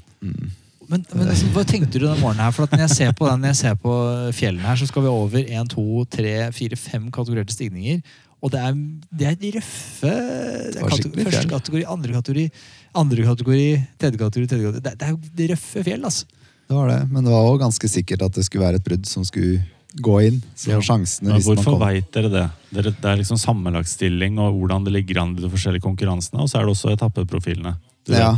[0.91, 2.51] Men, men altså, hva tenkte du den morgenen her?
[2.57, 3.93] For at når jeg ser på den, når jeg ser på
[4.35, 5.85] fjellene her, så skal vi over 1, 2,
[6.17, 8.01] 3, 4, 5 kategorierte stigninger.
[8.43, 8.77] Og det er,
[9.21, 12.45] det er røffe det er var kate- Første kategori, andre kategori,
[12.97, 13.67] andre kategori,
[14.01, 14.81] tredje kategori, tredje kategori.
[14.87, 16.27] Det, det er jo de røffe fjell, altså.
[16.71, 17.01] det var det.
[17.13, 19.61] Men det var også ganske sikkert at det skulle være et brudd som skulle
[20.01, 20.41] gå inn.
[20.57, 20.81] Så Ja.
[20.87, 22.47] sjansene man hvorfor veit dere det?
[22.73, 26.61] Det er liksom sammenlagtstilling og hvordan det ligger an i de forskjellige konkurransene, og så
[26.61, 27.77] er det også etappeprofilene.
[28.07, 28.37] Du Ja.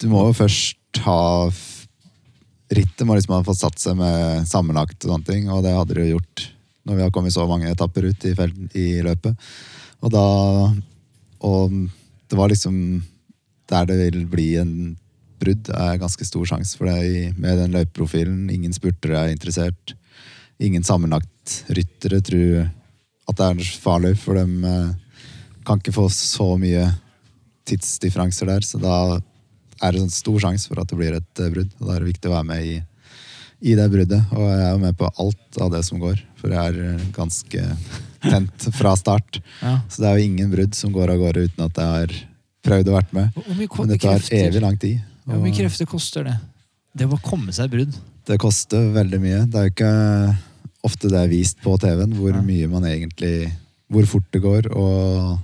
[0.00, 1.86] Du må jo først f-
[2.70, 5.94] Rittet må liksom ha fått satt seg med sammenlagt og sånne ting, og det hadde
[5.96, 6.44] det jo gjort
[6.86, 9.34] når vi har kommet så mange etapper ut i, fel- i løpet.
[10.00, 10.22] Og da
[11.42, 11.72] Og
[12.30, 13.02] det var liksom
[13.68, 14.96] Der det vil bli en
[15.40, 18.50] brudd, er ganske stor sjanse for det med den løypeprofilen.
[18.52, 19.94] Ingen spurtere er interessert.
[20.60, 22.66] Ingen sammenlagt ryttere tror
[23.30, 24.90] at det er farlig, for de eh,
[25.64, 26.90] kan ikke få så mye
[27.64, 29.20] tidsdifferanser der, så da
[29.80, 31.72] er det en stor sjanse for at det blir et eh, brudd.
[31.80, 32.76] Og da er det viktig å være med i,
[33.70, 34.34] i det bruddet.
[34.36, 37.06] Og jeg er jo med på alt av det som går, for jeg er eh,
[37.16, 37.64] ganske
[38.30, 39.40] tent fra start.
[39.62, 39.78] Ja.
[39.88, 42.16] Så det er jo ingen brudd som går av gårde uten at jeg har
[42.66, 43.42] prøvd å vært med.
[43.48, 45.00] Men det tar evig lang tid.
[45.24, 46.36] hvor mye krefter koster det?
[46.92, 47.94] Det å komme seg brudd.
[48.26, 49.44] det koster veldig mye.
[49.48, 49.92] Det er jo ikke
[50.86, 53.50] ofte det er vist på TV-en hvor mye man egentlig
[53.90, 55.40] Hvor fort det går, og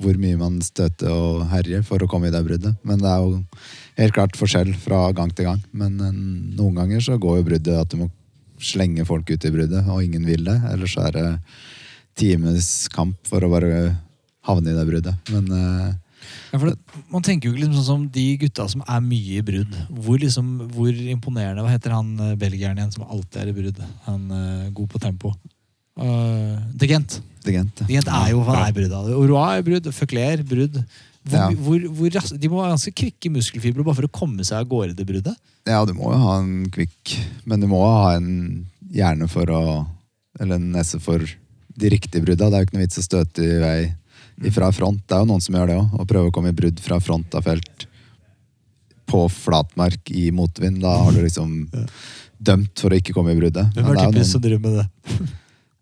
[0.00, 2.76] hvor mye man støter og herjer for å komme i det bruddet.
[2.86, 3.42] Men det er jo
[4.00, 5.60] helt klart forskjell fra gang til gang.
[5.76, 6.20] Men eh,
[6.58, 8.10] noen ganger så går jo bruddet at du må
[8.60, 10.58] slenge folk ut i bruddet, og ingen vil det.
[10.72, 11.26] Ellers er det
[12.20, 13.90] times kamp for å bare
[14.48, 15.32] havne i det bruddet.
[15.32, 15.90] Men eh,
[16.50, 19.38] Ja, for det, man tenker jo ikke liksom sånn som de gutta som er mye
[19.38, 19.78] i brudd.
[19.88, 23.80] Hvor, liksom, hvor imponerende Hva heter han eh, belgieren igjen som alltid er i brudd?
[24.08, 25.32] Han er god på tempo.
[25.98, 27.20] Uh, De Gent.
[27.44, 29.06] gent, De Gent er jo han er brudd brudd.
[29.08, 29.14] det.
[29.16, 29.88] Aurois er brudd.
[29.96, 30.82] Føkler brudd.
[31.20, 31.48] Hvor, Ja.
[31.52, 34.96] hvor, hvor de må ha ganske kvikke muskelfibre bare for å komme seg av gårde
[34.96, 35.36] det bruddet.
[35.68, 39.86] Ja, du må jo ha en kvikk, men du må ha en hjerne for å
[40.40, 42.48] Eller en nese for de riktige brudda.
[42.48, 45.02] Det er jo ikke noe vits å støte i vei fra front.
[45.06, 45.96] Det er jo noen som gjør det òg.
[46.00, 47.84] Å prøve å komme i brudd fra front av felt
[49.10, 50.80] på flatmark i motvind.
[50.80, 51.66] Da har du liksom
[52.40, 53.74] dømt for å ikke komme i bruddet.
[53.74, 55.28] Hvem er typisk som driver med det?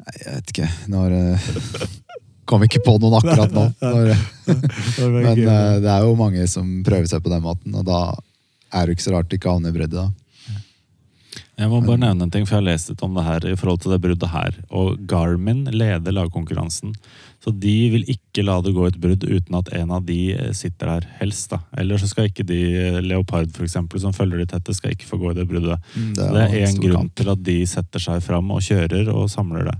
[0.08, 0.68] Nei, jeg vet ikke.
[0.88, 1.48] Når eh,
[2.48, 3.66] Kom ikke på noen akkurat nå.
[3.82, 4.14] Når,
[5.12, 7.98] men eh, det er jo mange som prøver seg på den måten, og da
[8.72, 10.00] er det ikke så rart de ikke havner i bruddet.
[10.00, 10.08] da.
[11.58, 13.56] Jeg må bare nevne en ting, for jeg har lest litt om det her i
[13.58, 14.56] forhold til det bruddet her.
[14.70, 16.94] Og Garmin leder lagkonkurransen.
[17.44, 20.50] Så de vil ikke la det gå et brudd uten at en av de eh,
[20.56, 21.52] sitter der, helst.
[21.52, 21.60] da.
[21.78, 25.06] Eller så skal ikke de, eh, Leopard for eksempel, som følger de tette, skal ikke
[25.06, 25.78] få gå i det bruddet.
[25.94, 27.14] Mm, det er en én grunn kamp.
[27.20, 29.78] til at de setter seg fram og kjører og samler det.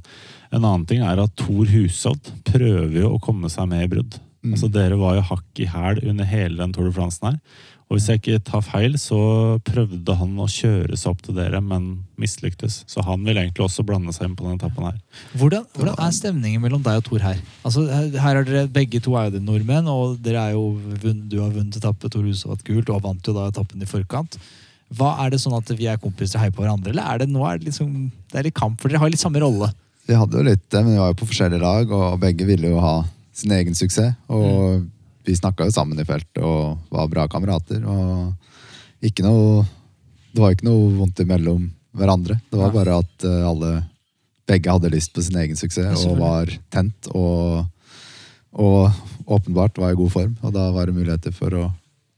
[0.52, 4.20] En annen ting er at Thor Hushovd prøver jo å komme seg med i brudd.
[4.44, 4.54] Mm.
[4.54, 7.40] Altså Dere var jo hakk i hæl under hele den Tour de France her.
[7.88, 9.18] Og hvis jeg ikke tar feil, så
[9.64, 11.86] prøvde han å kjøre seg opp til dere, men
[12.20, 12.82] mislyktes.
[12.84, 14.98] Så han vil egentlig også blande seg inn på denne etappen her.
[15.40, 17.40] Hvordan, hvordan er stemningen mellom deg og Tor her?
[17.64, 20.66] Altså, her er dere Begge to er jo nordmenn, og dere er jo
[21.00, 24.36] du har vunnet etappe, Tor Huse har gult, og vant jo da etappen i forkant.
[24.92, 27.30] Hva Er det sånn at vi er kompiser og heier på hverandre, eller er det
[27.32, 28.76] nå er det liksom, det er litt kamp?
[28.82, 29.72] For dere har litt samme rolle.
[30.08, 32.68] Vi hadde jo litt det, men vi var jo på forskjellige lag, og begge ville
[32.68, 32.94] jo ha
[33.36, 34.12] sin egen suksess.
[34.28, 34.84] Og
[35.28, 37.84] vi snakka jo sammen i feltet og var bra kamerater.
[37.84, 39.66] Og ikke noe
[40.32, 42.36] Det var ikke noe vondt imellom hverandre.
[42.52, 43.70] Det var bare at eh, alle
[44.48, 47.08] begge hadde lyst på sin egen suksess og var tent.
[47.16, 47.64] Og,
[48.52, 48.92] og
[49.26, 51.66] åpenbart var i god form, og da var det muligheter for å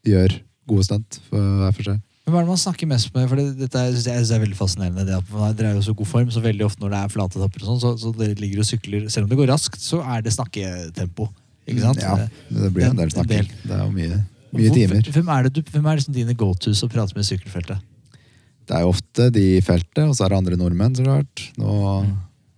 [0.07, 0.41] gjøre
[0.71, 2.03] gode stunt for hver for seg.
[2.31, 3.27] Hva er det man snakker mest med?
[3.31, 5.07] For det, dette er, jeg, synes er veldig fascinerende.
[5.09, 7.15] Det at man- Dere er jo så god form, så veldig ofte når det er
[7.15, 10.03] flate etapper, sånn, så, så dere ligger og sykler Selv om det går raskt, så
[10.05, 11.27] er det snakketempo.
[11.71, 12.03] Ikke sant?
[12.03, 12.17] Ja,
[12.51, 13.53] det blir en del En snakking.
[13.63, 14.23] Det er jo mye,
[14.57, 15.13] mye timer.
[15.15, 17.87] Hvem er, det du, hvem er liksom dine go-tos å prate med i sykkelfeltet?
[18.71, 21.47] Det er jo ofte de i feltet, og så er det andre nordmenn, så klart.
[21.59, 21.71] Nå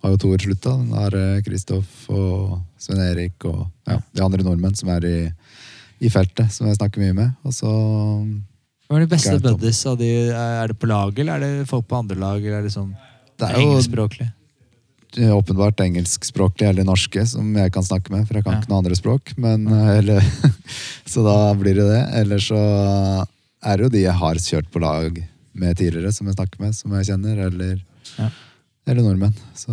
[0.03, 0.75] har jo Tor slutta.
[0.77, 5.17] Nå er det Kristoff og Svein Erik og ja, de andre nordmenn som er i,
[6.03, 7.33] i feltet, som jeg snakker mye med.
[7.47, 9.79] Og så Hvem er de beste buddies?
[9.89, 12.43] Av de, er det på laget, eller er det folk på andre lag?
[12.43, 12.91] Eller er det sånn
[13.39, 14.29] Det er jo engelskspråklig?
[15.17, 18.59] Åpenbart engelskspråklige eller norske som jeg kan snakke med, for jeg kan Ja.
[18.61, 19.33] ikke noe andre språk.
[19.37, 20.21] Men, eh, eller,
[21.05, 22.03] så da blir det det.
[22.21, 22.57] Eller så
[23.63, 26.73] er det jo de jeg har kjørt på lag med tidligere, som jeg snakker med,
[26.75, 27.45] som jeg kjenner.
[27.47, 27.81] Eller,
[28.17, 28.29] Ja.
[28.87, 29.33] eller nordmenn.
[29.55, 29.69] Så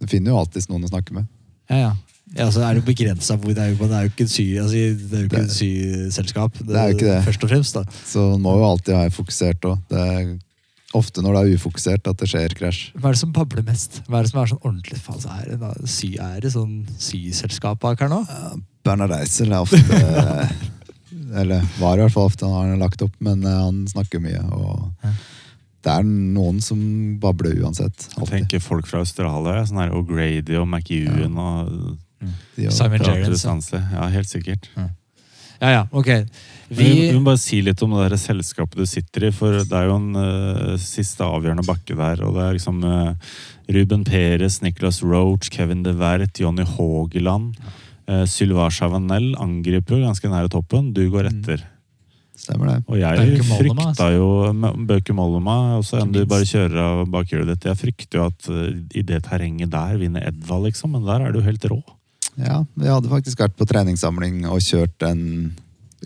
[0.00, 1.26] du finner jo alltids noen å snakke med.
[1.70, 1.92] Ja, ja.
[2.36, 4.30] Ja, så er det jo begrensa hvor det er jo, det er jo ikke et
[4.30, 4.76] sy, altså,
[5.08, 6.58] det er jo ikke et syselskap.
[6.60, 7.24] Det er jo ikke det.
[7.24, 7.82] Først og fremst, da.
[8.04, 9.78] Så man må jo alltid være fokusert òg.
[10.96, 12.78] Ofte når det er ufokusert at det skjer krasj.
[12.96, 14.00] Hva er det som babler mest?
[14.06, 16.52] Hva er det som er sånn ordentlig faen, så er det, da, sy, er det
[16.54, 18.22] sånn syselskap bak her nå?
[18.86, 19.82] Bernhard Eisel er ofte
[21.40, 24.40] Eller var i hvert fall ofte, han har lagt opp, men eh, han snakker mye.
[24.56, 25.12] Og Ja.
[25.84, 26.80] det er noen som
[27.20, 28.08] babler uansett.
[28.16, 31.74] Jeg tenker folk fra Australia, sånn her O'Grady og McEwan og
[32.24, 32.32] mm.
[32.72, 33.92] Simon ja.
[33.92, 34.70] Ja, helt sikkert.
[34.76, 34.88] Ja,
[35.60, 36.08] ja, ok.
[36.68, 39.88] Vi, må bare si litt om det der selskapet du sitter i, for det er
[39.88, 42.22] jo en uh, siste avgjørende bakke der.
[42.26, 43.32] Og det er liksom uh,
[43.72, 47.56] Ruben Perez, Nicholas Roach, Kevin de Wert, Johnny Haageland.
[48.08, 50.92] Uh, Sylvain Chavanel angriper jo ganske nære toppen.
[50.94, 51.40] Du går Mm.
[51.42, 51.66] etter.
[52.38, 52.76] Stemmer det.
[52.86, 54.26] Og jeg frykta jo
[54.86, 57.66] Bøke Mollema, også en du bare kjører av bakhjulet ditt.
[57.66, 60.94] Jeg frykter jo at eh, i det terrenget der vinner Edvald, liksom.
[60.94, 61.80] Men der er du helt rå.
[62.38, 65.22] Ja, vi hadde faktisk vært på treningssamling og kjørt den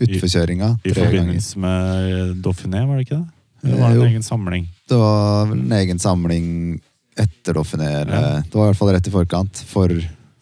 [0.01, 0.97] utforkjøringa I ganger.
[1.03, 3.29] forbindelse med Dauphiné, var det ikke det?
[3.63, 4.07] Eller var det Eh, en jo.
[4.09, 4.67] egen samling?
[4.89, 6.81] Det var vel en egen samling
[7.15, 7.91] etter Dauphiné.
[8.09, 8.41] Ja.
[8.41, 9.89] Det var i hvert fall rett i forkant, for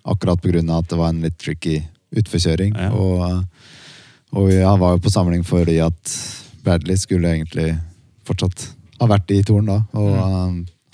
[0.05, 1.81] akkurat av at det var en litt tricky
[2.15, 2.73] utforkjøring.
[2.75, 2.89] Ja.
[2.91, 3.45] Og,
[4.31, 6.15] og jeg var jo på samling fordi at
[6.63, 7.77] Bradley skulle egentlig
[8.25, 8.69] fortsatt
[9.01, 9.81] ha vært i torn da.
[9.93, 10.25] Og ja.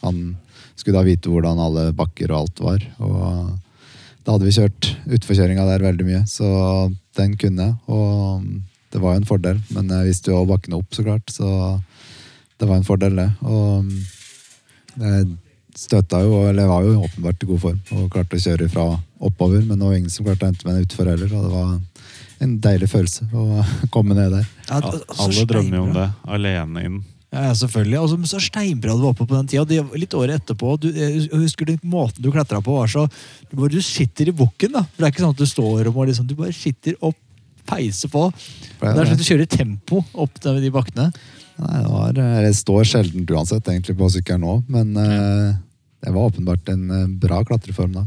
[0.03, 0.21] han
[0.75, 2.83] skulle da vite hvordan alle bakker og alt var.
[2.99, 3.66] Og
[4.27, 6.47] da hadde vi kjørt utforkjøringa der veldig mye, så
[7.15, 7.75] den kunne jeg.
[7.87, 8.43] Og
[8.91, 11.31] det var jo en fordel, men jeg visste jo bakkene opp, så klart.
[11.31, 11.47] Så
[12.59, 13.29] det var en fordel, det.
[13.47, 13.87] Og
[14.99, 15.29] jeg
[15.77, 18.85] støtta jo, eller jeg var jo åpenbart i god form og klarte å kjøre fra
[19.23, 21.31] oppover, men det var ingen som klarte å hente meg utfor heller.
[21.31, 23.63] Og det var en deilig følelse å
[23.95, 24.49] komme ned der.
[24.67, 24.81] Ja,
[25.23, 26.09] Alle drømmer jo om det.
[26.35, 26.99] Alene inn.
[27.37, 27.99] Ja, selvfølgelig.
[28.01, 29.65] Og så- så steinbra du var oppe på den tida.
[29.65, 30.79] Det Litt året etterpå.
[30.79, 33.07] Du, jeg husker du, måten du klatra på, var så
[33.49, 34.81] du, bare, du sitter i bukken, da.
[34.81, 37.15] For det er ikke sånn at du står og må liksom Du bare sitter opp,
[37.67, 38.31] peiser på.
[38.79, 41.11] Det er sånn at du kjører tempo opp de, de bakkene.
[41.57, 42.13] Nei, det var,
[42.45, 45.53] jeg står sjelden uansett egentlig på sykkelen nå, men uh,
[46.05, 48.03] det var åpenbart en eh, bra klatreform da.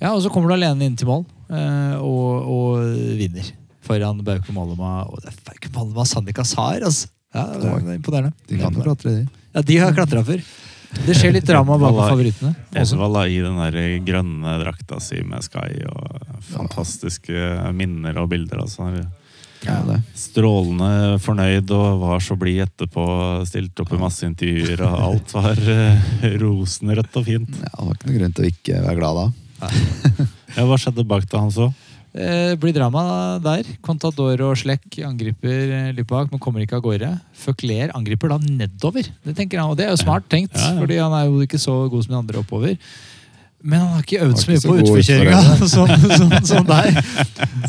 [0.00, 3.52] Ja, og så kommer du alene inn til mål uh, og, og vinner.
[3.84, 7.10] Foran Bauke Mollema og Bauke Mollema og Sandik altså.
[7.32, 8.32] Ja, det er imponerende.
[8.48, 9.24] De kan jo klatre, de.
[9.52, 10.42] Ja, de har klatra før.
[11.06, 12.52] Det skjer litt drama bak favorittene.
[13.16, 18.60] da, i den der grønne drakta si med Sky og fantastiske minner og bilder.
[18.66, 18.84] Altså.
[18.88, 19.10] Han er
[19.62, 20.00] Ja, det.
[20.18, 23.04] Strålende fornøyd og var så blid etterpå.
[23.46, 27.56] Stilte opp i masse intervjuer, og alt var eh, rosenrødt og fint.
[27.62, 29.26] Ja, det var ikke noe grunn til å ikke være glad da.
[30.56, 31.70] Ja, hva skjedde bak da han så?
[32.12, 33.64] Eh, blir drama der.
[33.80, 37.08] Contador og Slekk angriper eh, litt bak, men kommer ikke av gårde.
[37.44, 39.06] Føkler angriper da nedover.
[39.24, 40.82] Det tenker han, og det er jo smart tenkt, Ja, ja.
[40.82, 42.76] fordi han er jo ikke så god som de andre oppover.
[43.64, 45.40] Men han har ikke øvd så mye på utforkjøringa
[45.72, 46.96] som, som, som deg.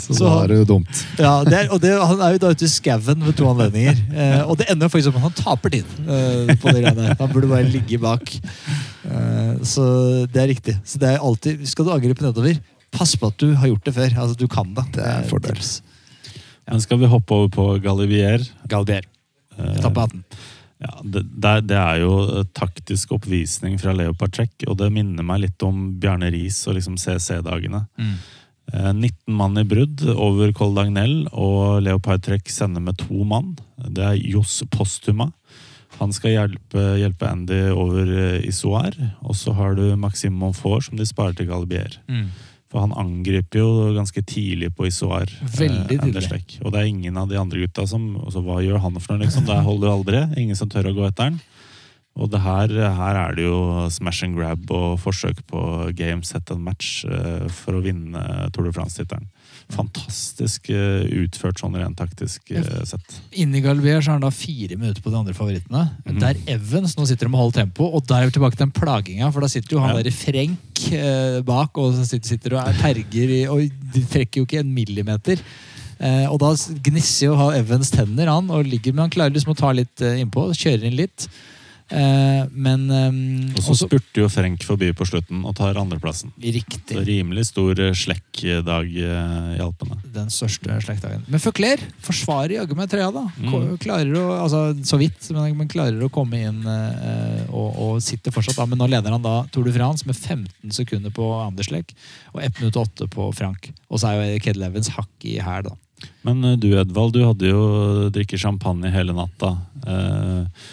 [0.01, 1.03] Så, Så- da er det jo dumt.
[1.21, 3.99] Ja, det er, og det, Han er jo da ute i skauen ved to anledninger.
[4.11, 5.93] Eh, og det ender faktisk med at han taper tid.
[6.03, 7.15] Eh, på det greiene der.
[7.21, 8.25] Han burde bare ligge bak.
[9.07, 9.85] Eh, så
[10.33, 10.75] det er riktig.
[10.83, 12.57] Så det er alltid, Skal du angripe nedover,
[12.93, 14.17] pass på at du har gjort det før.
[14.25, 14.85] Altså, du kan det.
[14.97, 15.59] Det er fordel.
[16.69, 18.45] Men skal vi hoppe over på Galivier?
[18.71, 19.07] Galivier.
[19.57, 20.23] Eh, Etappe 18.
[20.83, 21.23] Ja, det,
[21.69, 26.27] det, er jo taktisk oppvisning fra Leopard Trek, og det minner meg litt om Bjarne
[26.33, 27.85] Riis og liksom CC-dagene.
[27.95, 28.15] Mm.
[28.73, 33.55] Eh, 19 mann i brudd over Col Dagnell, og Leopard Trek sender med to mann.
[33.79, 35.31] Det er Johs Postuma.
[35.99, 38.97] Han skal hjelpe, hjelpe Andy over eh, Isoar.
[39.23, 41.99] Og så har du Maxim Monfort, som de sparer til Galibier.
[42.11, 42.27] Mm.
[42.74, 45.30] For han angriper jo ganske tidlig på Isoar.
[45.53, 46.57] Veldig eh, Anders tidlig.
[46.63, 49.28] Og det er ingen av de andre gutta som også, Hva gjør han for noe,
[49.28, 49.45] liksom?
[49.45, 50.24] Det holder aldri.
[50.41, 51.38] Ingen som tør å gå etter han.
[52.17, 55.61] Og det her, her er det jo smash and grab og forsøk på
[55.97, 59.30] game set and match eh, for å vinne Tour de France-tittelen.
[59.72, 63.18] Fantastisk eh, utført sånn rent taktisk eh, sett.
[63.39, 65.86] Inni Galvier så har han da fire minutter på de andre favorittene.
[66.05, 66.20] Mm.
[66.22, 68.76] Der Evans nå sitter de med holder tempo, og der er vi tilbake til den
[68.76, 69.32] plaginga.
[69.34, 70.01] For da sitter jo han Ja.
[70.01, 74.59] der i Frenk eh, bak og sitter, og er terger Og de trekker jo ikke
[74.64, 75.41] en millimeter.
[76.03, 76.51] Eh, og da
[76.84, 80.20] gnisser jo Evans tenner, han, og ligger, men han klarer liksom å ta litt eh,
[80.24, 80.49] innpå.
[80.57, 81.28] Kjører inn litt.
[81.91, 86.31] Eh, men eh, Og så spurte jo Frenk forbi på slutten og tar andreplassen.
[86.41, 86.95] Riktig.
[86.95, 89.99] Så rimelig stor eh, slekkdag eh, i Alpene.
[90.15, 91.25] Den største slekkdagen.
[91.27, 93.25] Men Føkler forsvarer jaggu meg trøya, da.
[93.38, 93.77] Mm.
[93.84, 98.67] Klarer å, altså Så vidt, men, klarer å komme inn og, og sitter fortsatt da.
[98.69, 101.93] Men nå leder han da Tour de France med 15 sekunder på Anderslek
[102.34, 103.71] og 1 minutt og 8 på Frank.
[103.89, 105.77] Og så er jo Kedel Evans hakk i hæl, da.
[106.23, 107.63] Men du Edvald, du hadde jo
[108.13, 109.53] drikket champagne hele natta.
[109.88, 110.63] Eh,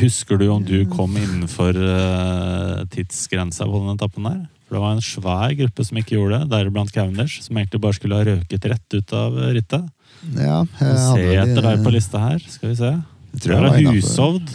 [0.00, 4.40] husker du om du kom innenfor uh, tidsgrensa på den etappen der?
[4.68, 7.96] For det var en svær gruppe som ikke gjorde det, deriblant Cavendish, som egentlig bare
[7.96, 9.86] skulle ha røket rett ut av eh, rittet.
[10.34, 12.90] Ja, jeg, Se etter deg på lista her, skal vi se.
[13.32, 14.02] Jeg tror jeg er var innafor.
[14.02, 14.50] Hushovd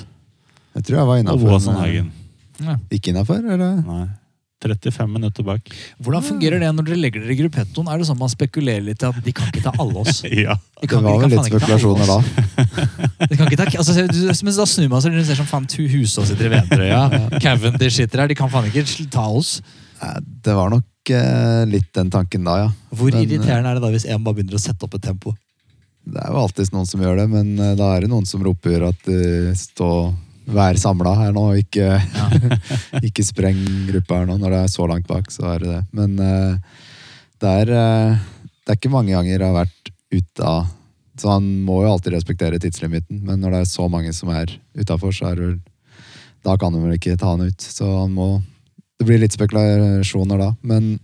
[0.76, 1.98] Jeg tror jeg var og innafor.
[2.62, 2.76] Ja.
[2.94, 3.82] Ikke innafor, eller?
[3.82, 4.06] Nei.
[4.64, 5.70] 35 minutter bak.
[6.04, 7.90] Hvordan fungerer det når dere legger dere i gruppettoen?
[7.92, 10.24] Er det sånn man spekulerer litt i at de kan ikke ta alle oss?
[10.44, 10.58] Ja.
[10.82, 12.18] De Det var var de litt spekulasjoner da.
[13.30, 15.68] De kan ikke ta, altså, du, men da snur man seg og ser som faen
[15.72, 17.04] to Husås sitter i Ventrøya.
[17.44, 18.32] Cavendish sitter her.
[18.32, 18.84] De kan faen ikke
[19.14, 19.62] ta oss.
[20.44, 22.70] Det var nok eh, litt den tanken da, ja.
[22.92, 25.06] Hvor Men, eh, irriterende er det da hvis en bare begynner å sette opp et
[25.06, 25.36] tempo?
[26.04, 28.44] Det er jo alltid noen som gjør det, men eh, da er det noen som
[28.44, 29.90] roper at uh, stå
[30.44, 31.88] Vær samla her nå, ikke,
[33.08, 34.38] ikke spreng gruppa her nå.
[34.42, 35.82] Når det er så langt bak, så er det det.
[35.96, 36.80] Men uh,
[37.40, 40.68] det, er, uh, det er ikke mange ganger jeg har vært ute av
[41.18, 44.52] Så han må jo alltid respektere tidslimiten, men når det er så mange som er
[44.76, 45.56] utafor, så er det vel
[46.44, 47.62] Da kan de vel ikke ta han ut.
[47.62, 48.42] Så han må
[49.00, 50.98] Det blir litt spekulasjoner da, men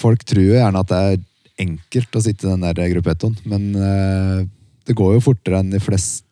[0.00, 1.20] folk tror jo gjerne at det er
[1.60, 4.46] enkelt å sitte i den der gruppettoen, men uh,
[4.88, 6.29] det går jo fortere enn de fleste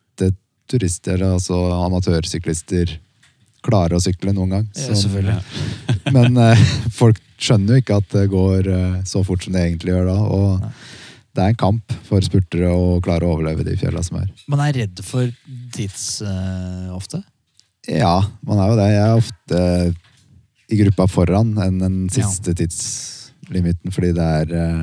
[0.71, 2.99] turister, altså amatørsyklister,
[3.65, 4.69] klarer å sykle noen gang.
[4.77, 5.39] Ja, selvfølgelig.
[6.17, 9.95] men eh, folk skjønner jo ikke at det går eh, så fort som det egentlig
[9.95, 10.71] gjør da, og Nei.
[11.35, 14.31] det er en kamp for spurtere å klare å overleve de fjella som er.
[14.51, 15.31] Man er redd for
[15.75, 17.23] tids eh, ofte.
[17.89, 18.89] Ja, man er jo det.
[18.93, 19.61] Jeg er ofte
[20.69, 24.83] i gruppa foran enn den siste tidslimiten, fordi det er eh,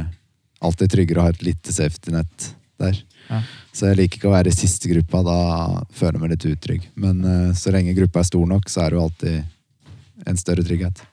[0.65, 2.49] alltid tryggere å ha et lite safety-nett
[2.81, 2.97] der.
[3.29, 3.41] Ja.
[3.75, 5.39] Så jeg liker ikke å være i siste gruppa, da
[5.91, 6.87] føler jeg meg litt utrygg.
[6.95, 10.63] Men uh, så lenge gruppa er stor nok, så er det jo alltid en større
[10.63, 11.03] trygghet.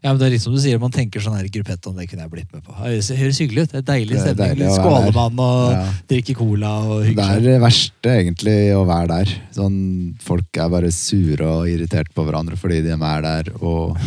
[0.00, 2.06] Ja, men det er litt som du sier, Man tenker sånn her i gruppettoen, det
[2.08, 2.72] kunne jeg blitt med på.
[2.72, 3.72] Det høres hyggelig ut.
[3.74, 4.54] Det er deilig stemning.
[4.54, 5.82] deilig Skåler man og Ja.
[6.08, 9.34] drikker cola og Det er det verste egentlig å være der.
[9.52, 13.98] Sånn, folk er bare sure og irritert på hverandre fordi de er der og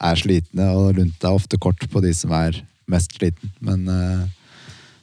[0.00, 0.68] er slitne.
[0.78, 3.50] Og lunta er ofte kort på de som er mest sliten.
[3.60, 4.28] Men eh,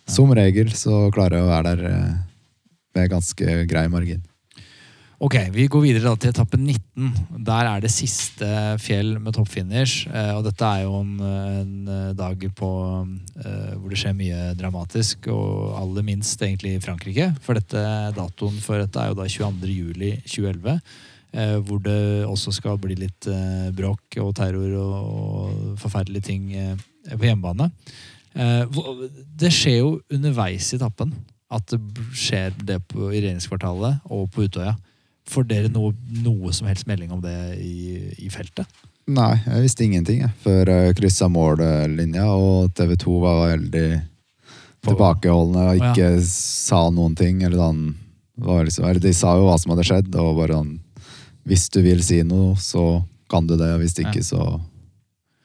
[0.10, 2.18] som regel så klarer jeg å være der eh,
[2.98, 4.24] med ganske grei margin.
[5.20, 7.44] Ok, Vi går videre da til etappe 19.
[7.44, 8.48] Der er det siste
[8.80, 10.08] fjell med toppfinish.
[10.08, 12.70] eh, Og dette er jo en, en eh, dag på,
[13.76, 17.34] hvor det skjer mye dramatisk, og aller minst egentlig i Frankrike.
[17.44, 17.84] For dette,
[18.16, 19.74] datoen for dette er jo da 22.
[19.76, 20.80] juli 2011.
[21.34, 23.28] eh, Hvor det også skal bli litt
[23.76, 26.48] bråk og terror og, og forferdelige ting
[27.10, 27.70] på hjemmebane.
[28.40, 28.82] Eh,
[29.40, 31.14] Det skjer jo underveis i etappen
[31.50, 31.80] at det
[32.14, 34.76] skjer det på, i regjeringskvartalet og på Utøya.
[35.30, 38.70] Får dere noe, noe som helst melding om det i, i feltet?
[39.10, 43.88] Nei, jeg visste ingenting jeg, før jeg kryssa mållinja, og TV 2 var veldig
[44.86, 45.92] tilbakeholdne og Å, ja.
[45.92, 47.42] ikke sa noen ting.
[47.46, 47.96] Eller den,
[48.40, 50.76] var liksom, eller de sa jo hva som hadde skjedd, og bare sånn
[51.50, 54.60] Hvis du vil si noe, så kan du det, og hvis ikke, så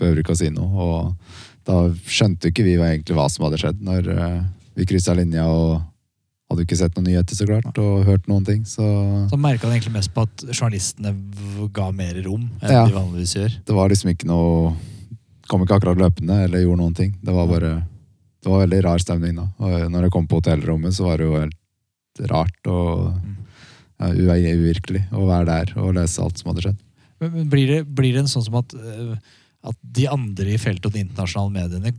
[0.05, 0.69] behøver du ikke å si noe.
[0.85, 1.35] Og
[1.65, 4.39] da skjønte ikke vi egentlig hva som hadde skjedd, når eh,
[4.77, 5.81] vi kryssa linja og
[6.53, 8.65] hadde ikke sett noen nyheter, så klart, og hørt noen ting.
[8.69, 8.85] Så
[9.33, 11.15] Så merka han egentlig mest på at journalistene
[11.75, 12.85] ga mer rom enn Ja.
[12.87, 13.57] de vanligvis gjør.
[13.65, 14.75] det var liksom ikke noe
[15.45, 17.11] Kom ikke akkurat løpende eller gjorde noen ting.
[17.21, 17.73] Det var bare
[18.41, 19.45] det var veldig rar stemning da.
[19.61, 23.13] Og når jeg kom på hotellrommet, så var det jo helt rart og
[24.01, 26.79] ja, uvirkelig å være der og lese alt som hadde skjedd.
[27.21, 29.15] Men, men blir, det, blir det en sånn som at, eh,
[29.65, 31.95] at de andre i feltet og de internasjonale mediene,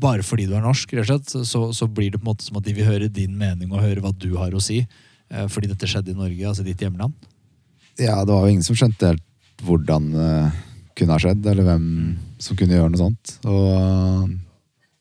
[0.00, 2.66] bare fordi du er norsk, slett, så, så blir det på en måte som at
[2.66, 5.88] de vil høre din mening og høre hva du har å si, eh, fordi dette
[5.88, 7.16] skjedde i Norge, altså ditt hjemland?
[8.00, 9.26] Ja, det var jo ingen som skjønte helt
[9.66, 10.30] hvordan det
[10.96, 11.86] kunne ha skjedd, eller hvem
[12.40, 13.34] som kunne gjøre noe sånt.
[13.48, 14.32] Og,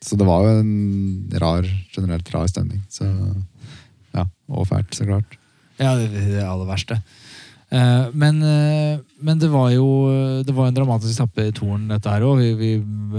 [0.04, 2.82] så det var jo en rar, generelt rar stemning.
[2.92, 3.08] Så
[4.16, 5.38] ja, og fælt, så klart.
[5.80, 7.00] Ja, det, det aller verste.
[7.72, 9.88] Eh, men, eh, men det var jo
[10.44, 12.40] det var en dramatisk etappe i Toren, dette her òg.
[12.42, 12.72] Vi, vi,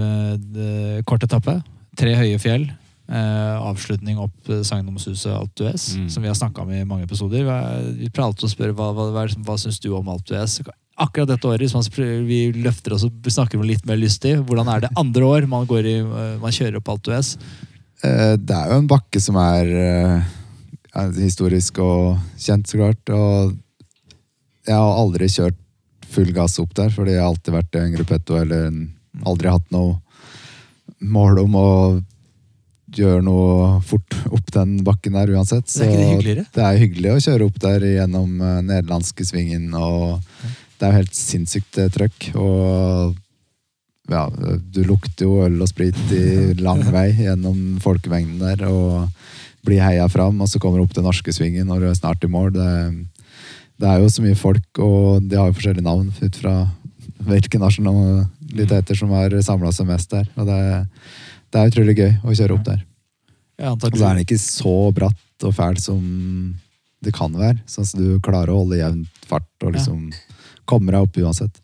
[0.02, 1.60] eh, kort etappe.
[1.96, 2.68] Tre høye fjell.
[3.10, 6.10] Eh, avslutning opp Sagnomsuset d'Huez, Mm.
[6.10, 7.42] som vi har snakka om i mange episoder.
[7.98, 10.60] Vi, pratet og spør hva, hva, hva, hva syns du om Altues?
[11.00, 14.68] Akkurat dette året, hvis man, vi løfter oss og snakker om litt mer lystig, hvordan
[14.68, 15.96] er det andre år man, går i,
[16.38, 17.36] man kjører opp d'Huez?
[18.04, 20.22] Eh, Det er jo en bakke som er eh,
[20.94, 23.10] er historisk og kjent, så klart.
[23.10, 23.56] Og
[24.66, 25.58] jeg har aldri kjørt
[26.10, 28.80] full gass opp der, fordi jeg har alltid vært i en gruppetto eller en,
[29.26, 29.98] aldri hatt noe
[31.00, 31.68] mål om å
[32.96, 35.68] gjøre noe fort opp den bakken der uansett.
[35.70, 36.46] Det er ikke det hyggeligere?
[36.54, 40.20] det er hyggelig å kjøre opp der gjennom eh, nederlandske svingen, og
[40.78, 42.30] det er jo helt sinnssykt eh, trøkk.
[42.40, 43.18] Og
[44.10, 44.24] ja,
[44.74, 46.24] du lukter jo øl og sprit i
[46.66, 49.06] lang vei gjennom folkemengden der, og
[49.66, 52.24] blir heia fram, og så kommer du opp til norske svingen når du er snart
[52.26, 52.54] i mål.
[52.56, 52.70] Det,
[53.80, 56.54] det er jo så mye folk, og de har jo forskjellige navn ut fra
[57.30, 60.28] hvilke nasjonaliteter som har samla seg mest der.
[60.36, 60.60] Og det,
[61.52, 62.82] det er utrolig gøy å kjøre opp der.
[63.70, 66.02] Og så er den ikke så bratt og fæl som
[67.04, 67.60] det kan være.
[67.68, 70.08] Sånn at du klarer å holde jevn fart og liksom
[70.68, 71.60] kommer deg opp uansett.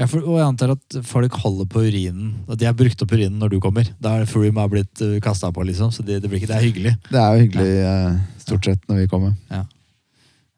[0.00, 2.32] Ja, for, og jeg antar at folk holder på urinen.
[2.48, 3.88] At de har brukt opp urinen når du kommer.
[4.02, 5.92] Da er Froome har blitt uh, kasta på, liksom.
[5.94, 6.94] Så det, det, blir ikke, det er hyggelig.
[7.10, 7.94] Det er jo hyggelig ja.
[8.42, 9.36] stort sett når vi kommer.
[9.52, 9.66] Eh,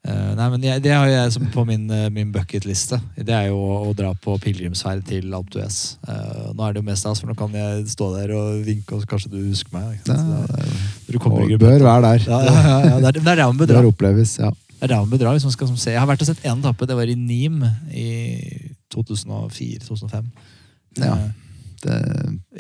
[0.05, 2.99] nei, men jeg, Det har jeg som på min, uh, min bucketliste.
[3.17, 5.79] Det er jo å, dra på pilegrimsferd til Alpe d'Huez.
[6.05, 8.97] Eh, nå er det jo mest stas, for nå kan jeg stå der og vinke,
[8.97, 9.97] og så kanskje du husker meg.
[9.97, 10.19] Ikke
[11.09, 11.17] du
[11.55, 12.29] og bør være der.
[12.29, 13.01] Ja, ja, ja, ja.
[13.01, 13.73] Det er, det er der man bør.
[13.73, 14.53] Bør oppleves, ja.
[14.75, 15.95] Det er der man bør dra hvis man skal som, se.
[15.95, 16.89] Jeg har vært og sett én etappe.
[16.91, 18.09] Det var i Nim i
[18.93, 20.33] 2004-2005.
[21.01, 21.17] Ja.
[21.81, 22.01] Det,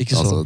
[0.01, 0.45] Ikke så altså,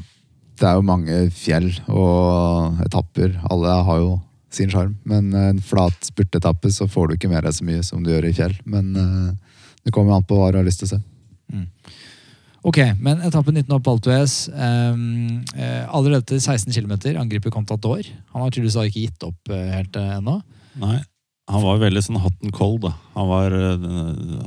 [0.58, 3.38] det er jo mange fjell og etapper.
[3.50, 4.16] Alle har jo
[4.54, 4.96] sin sjarm.
[5.08, 8.30] Men en flat spurtetappe så får du ikke med deg så mye som du gjør
[8.30, 8.54] i fjell.
[8.68, 11.02] Men eh, det kommer an på hva du har lyst til å se.
[12.66, 14.48] Ok, men etappe 19 opp Alpe S.
[14.50, 18.02] Um, uh, allerede til 16 km angriper Contador.
[18.34, 20.40] Han har tydeligvis ikke gitt opp uh, helt uh, ennå.
[20.82, 20.98] Nei,
[21.48, 22.82] han var veldig sånn and cold.
[22.84, 22.92] da.
[23.14, 23.86] Han, var, eh,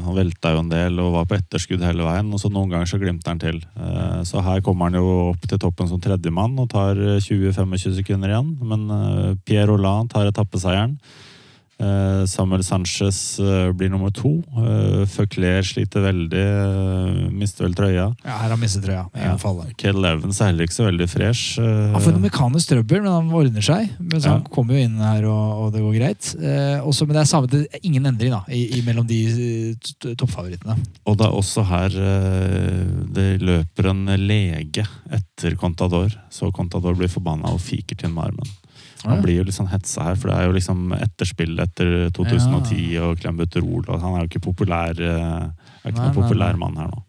[0.05, 2.29] han velta jo en del og var på etterskudd hele veien.
[2.29, 3.57] Og så noen ganger så glimter han til.
[3.75, 7.97] Eh, Så her kommer han jo opp til toppen som tredjemann og tar eh, 20-25
[7.97, 8.53] sekunder igjen.
[8.61, 10.99] Men eh, Pierre Rolland tar etappeseieren.
[11.81, 14.35] Eh, Samuel Sanchez eh, blir nummer to.
[15.09, 18.05] Føkler sliter veldig, eh, mister vel trøya.
[18.23, 19.07] Ja, her har han mistet trøya.
[19.17, 19.33] Ja.
[19.81, 21.57] Kell Evans er heller ikke så veldig fresh.
[21.59, 23.89] eh, Han får noe mekanisk trøbbel, men han ordner seg.
[23.99, 24.37] Men så Ja.
[24.37, 26.31] Han kommer jo inn her, og, og det går greit.
[26.37, 29.19] Eh, også, men det er samme, det er ingen endring da, i, i mellom de
[29.31, 30.77] eh, toppfavorittene.
[31.07, 32.85] Og det er også her eh,
[33.17, 36.13] det løper en lege etter Contador.
[36.29, 38.53] Så Contador blir forbanna og fiker til med armen.
[39.05, 42.99] Han blir jo litt sånn hetsa her, for det er jo liksom etterspill etter 2010
[43.01, 43.87] og Klembuterol.
[43.87, 45.47] Og han er jo ikke populær, eh,
[45.81, 47.01] er ikke noen populær mann her nå.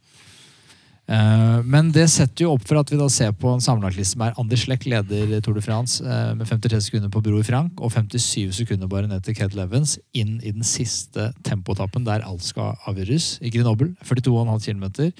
[1.12, 4.22] Eh, men det setter jo opp for at vi da ser på en sammenlagtliste som
[4.24, 7.90] er Anders Schleck leder Tour de France eh, med 53 sekunder på Bror Frank og
[7.92, 12.78] 57 sekunder bare ned til Ked Levens inn i den siste tempotappen der alt skal
[12.88, 13.92] avgjøres i Grenoble.
[14.06, 15.10] 42,5 km.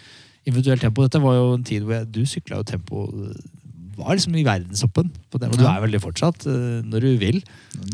[0.47, 1.05] Individuelt tempo.
[1.05, 3.05] Dette var jo en tid hvor jeg, du sykla jo tempo
[3.97, 5.11] var liksom i verdensoppen.
[5.31, 7.43] På den, og du er veldig fortsatt, eh, når du vil.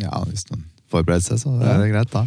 [0.00, 2.26] Ja, hvis man forbereder seg, så er det greit, da.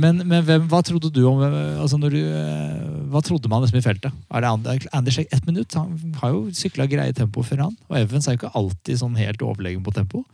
[0.00, 3.76] Men, men hvem, hva trodde du om altså når du, eh, Hva trodde man liksom
[3.76, 4.14] i feltet?
[4.32, 5.74] Er det Anders ett minutt?
[5.76, 7.74] Han har jo sykla greie tempo før han.
[7.90, 10.24] Og Evans er jo ikke alltid sånn helt overlegen på tempo.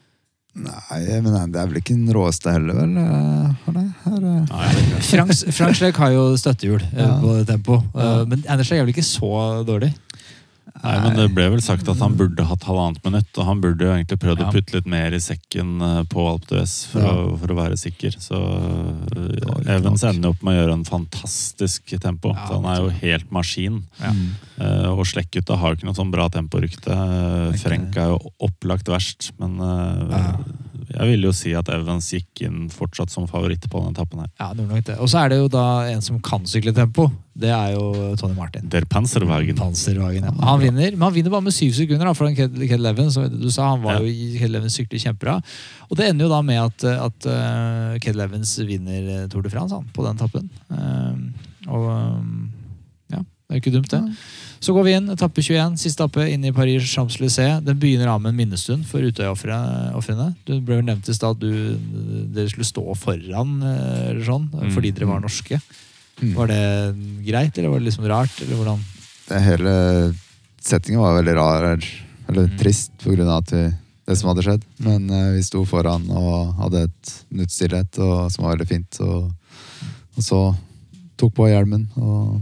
[0.58, 2.94] Nei, men det er vel ikke den råeste heller, vel?
[2.98, 4.46] eh.
[5.06, 7.18] Frank, Frank Schleck har jo støttehjul eh, Ja.
[7.20, 7.80] på tempo.
[7.94, 8.24] Ja.
[8.26, 9.92] Men Anders er vel ikke så dårlig?
[10.82, 13.82] Nei, men det ble vel sagt at han burde hatt halvannet minutt, og han burde
[13.84, 14.48] jo egentlig prøvd Ja.
[14.48, 17.12] å putte litt mer i sekken eh, på Alp d'Huez for, Ja.
[17.12, 18.14] å- for å være sikker.
[18.22, 20.14] Så eh, Evans nok.
[20.14, 22.32] ender opp med å gjøre en fantastisk tempo.
[22.34, 23.82] Ja, så han er jo helt maskin.
[24.00, 24.12] Ja.
[24.60, 26.88] Eh, og Slekkgutta har jo ikke noe sånn bra temporykte.
[26.90, 30.38] Uh, Frenk er jo opplagt verst, men uh, Ja.
[31.00, 34.30] jeg vil jo si at Evans gikk inn fortsatt som favoritt på denne etappen her.
[34.40, 34.98] Ja, det var nok det.
[34.98, 37.10] Og så er det jo da en som kan sykle tempo.
[37.38, 38.64] Det er jo Tony Martin.
[38.72, 39.54] Der Panserwagen.
[39.54, 40.32] Panserwagen, ja.
[40.42, 43.12] Han vinner, men han vinner bare med syv sekunder da, foran Ked Levin.
[43.38, 44.02] Du sa han var Ja.
[44.02, 45.36] jo Ked Levin sykler kjempebra.
[45.88, 49.52] Og det ender jo da med at, at uh, Ked Levins vinner eh, Tour de
[49.54, 50.50] France han, på den tappen.
[50.66, 51.14] Uh,
[51.70, 52.50] og um,
[53.14, 54.02] ja, det er ikke dumt, det.
[54.58, 57.60] Så går vi inn, etappe 21, siste etappe, inn i Paris Champs-Élysées.
[57.62, 60.32] Den begynner av med en minnestund for Utøya-ofrene.
[60.48, 61.76] Du ble jo nevnt i stad at du,
[62.34, 64.72] dere skulle stå foran eh, eller sånn, Mm.
[64.74, 65.60] fordi dere var norske.
[66.20, 66.32] Mm.
[66.34, 66.62] Var det
[67.26, 68.40] greit, eller var det liksom rart?
[68.42, 68.80] Eller hvordan?
[69.28, 69.72] Det hele
[70.64, 71.68] settingen var veldig rar,
[72.28, 72.58] eller Mm.
[72.58, 73.62] trist, på grunn av at vi,
[74.08, 74.62] det som hadde skjedd.
[74.84, 79.00] Men eh, vi sto foran og hadde et minutt stillhet, og, som var veldig fint.
[79.00, 79.30] Og,
[80.16, 80.40] og så
[81.18, 82.40] tok på hjelmen, og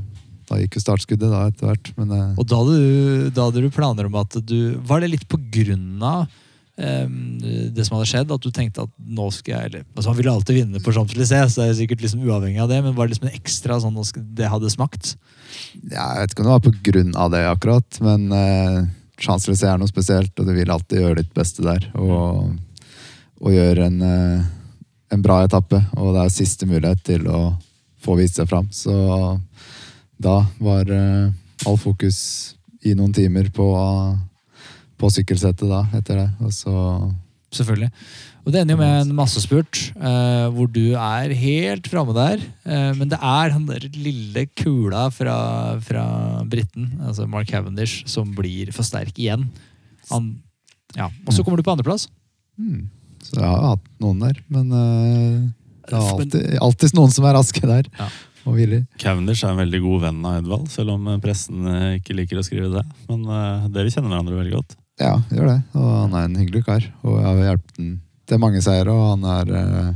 [0.49, 1.93] da gikk jo startskuddet da etter hvert.
[1.99, 5.11] Men eh, Og da hadde, du, da hadde du planer om at du Var det
[5.11, 6.27] litt på grunn av
[6.77, 10.33] det som hadde skjedd, at du tenkte at nå skal jeg eller, altså Han ville
[10.35, 13.15] alltid vinne på Champs-Élysées, så det er sikkert liksom uavhengig av det, men var det
[13.15, 13.97] liksom en ekstra sånn
[14.37, 15.15] det hadde smakt?
[15.91, 18.79] ja, jeg vet ikke om det var på grunn av det akkurat, men eh,
[19.23, 21.89] Champs-Élysées er noe spesielt, og du vil alltid gjøre ditt beste der.
[22.01, 22.53] Og,
[23.41, 24.45] og gjøre en, eh,
[25.15, 27.41] en bra etappe, og det er siste mulighet til å
[28.05, 28.69] få vist seg fram.
[28.75, 28.93] Så
[30.23, 31.33] da var eh,
[31.67, 32.19] all fokus
[32.87, 33.67] i noen timer på,
[35.01, 36.31] på sykkelsettet da, etter det.
[36.45, 36.75] Og så
[37.57, 37.89] Selvfølgelig.
[38.47, 42.43] Og det ender jo med en massespurt eh, hvor du er helt framme der.
[42.67, 45.37] Eh, men det er den der lille kula fra,
[45.83, 46.05] fra
[46.51, 49.47] briten, altså Mark Cavendish, som blir for sterk igjen.
[50.13, 50.29] Han,
[50.99, 51.09] ja.
[51.27, 52.09] Og så kommer du på andreplass.
[52.59, 52.87] hmm,
[53.25, 55.45] Så jeg har jo hatt noen der, men eh,
[55.87, 57.91] det er alltid, alltid noen som er raske der.
[57.99, 58.11] Ja.
[58.47, 58.85] Og villig.
[59.03, 62.47] Cavendish er en veldig god venn av Edvald, selv om pressen eh, ikke liker å
[62.47, 62.85] skrive det.
[63.11, 64.77] Men eh, dere kjenner hverandre veldig godt.
[65.01, 65.59] Ja, gjør det.
[65.77, 66.85] Og han er en hyggelig kar.
[67.05, 67.89] Og jeg har hjulpet ham
[68.27, 69.91] til mange seire, og han er, eh,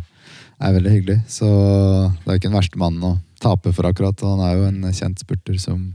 [0.60, 1.18] er veldig hyggelig.
[1.26, 4.20] Så det er ikke den verste mannen å tape for, akkurat.
[4.22, 5.94] Og han er jo en kjent spurter som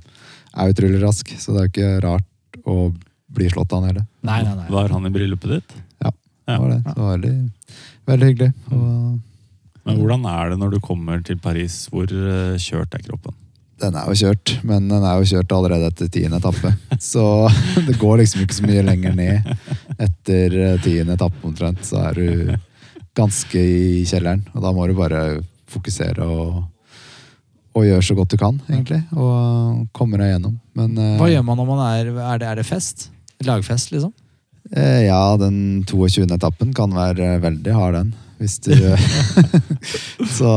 [0.56, 2.93] er utrolig rask, så det er ikke rart å
[3.36, 4.08] bli slått av han heller.
[4.26, 4.68] Nei, nei, nei.
[4.74, 5.78] Var han i bryllupet ditt?
[6.01, 6.12] Ja,
[6.47, 6.58] Ja.
[6.58, 6.82] Det var det.
[6.84, 7.51] Så det var veldig,
[8.06, 8.53] veldig hyggelig.
[8.72, 9.20] Og
[9.86, 11.88] Men hvordan er det når du kommer til Paris?
[11.89, 13.34] Hvor eh, kjørt er kroppen?
[13.82, 16.71] Den er jo kjørt, men den er jo kjørt allerede etter tiende etappe.
[17.03, 17.23] Så
[17.88, 19.49] det går liksom ikke så mye lenger ned.
[19.99, 22.55] Etter eh, tiende etappe omtrent, så er du
[23.15, 24.45] ganske i kjelleren.
[24.55, 25.23] Og da må du bare
[25.71, 26.61] fokusere og,
[27.76, 29.01] og gjøre så godt du kan, egentlig.
[29.15, 30.55] Og komme deg gjennom.
[30.80, 33.09] Men eh, Hva gjør man når man er Er det, er det fest?
[33.43, 34.13] Lagfest, liksom?
[34.71, 36.23] eh, ja, den 22.
[36.32, 38.13] etappen kan være veldig hard, den.
[38.36, 38.71] Hvis du
[40.36, 40.49] Så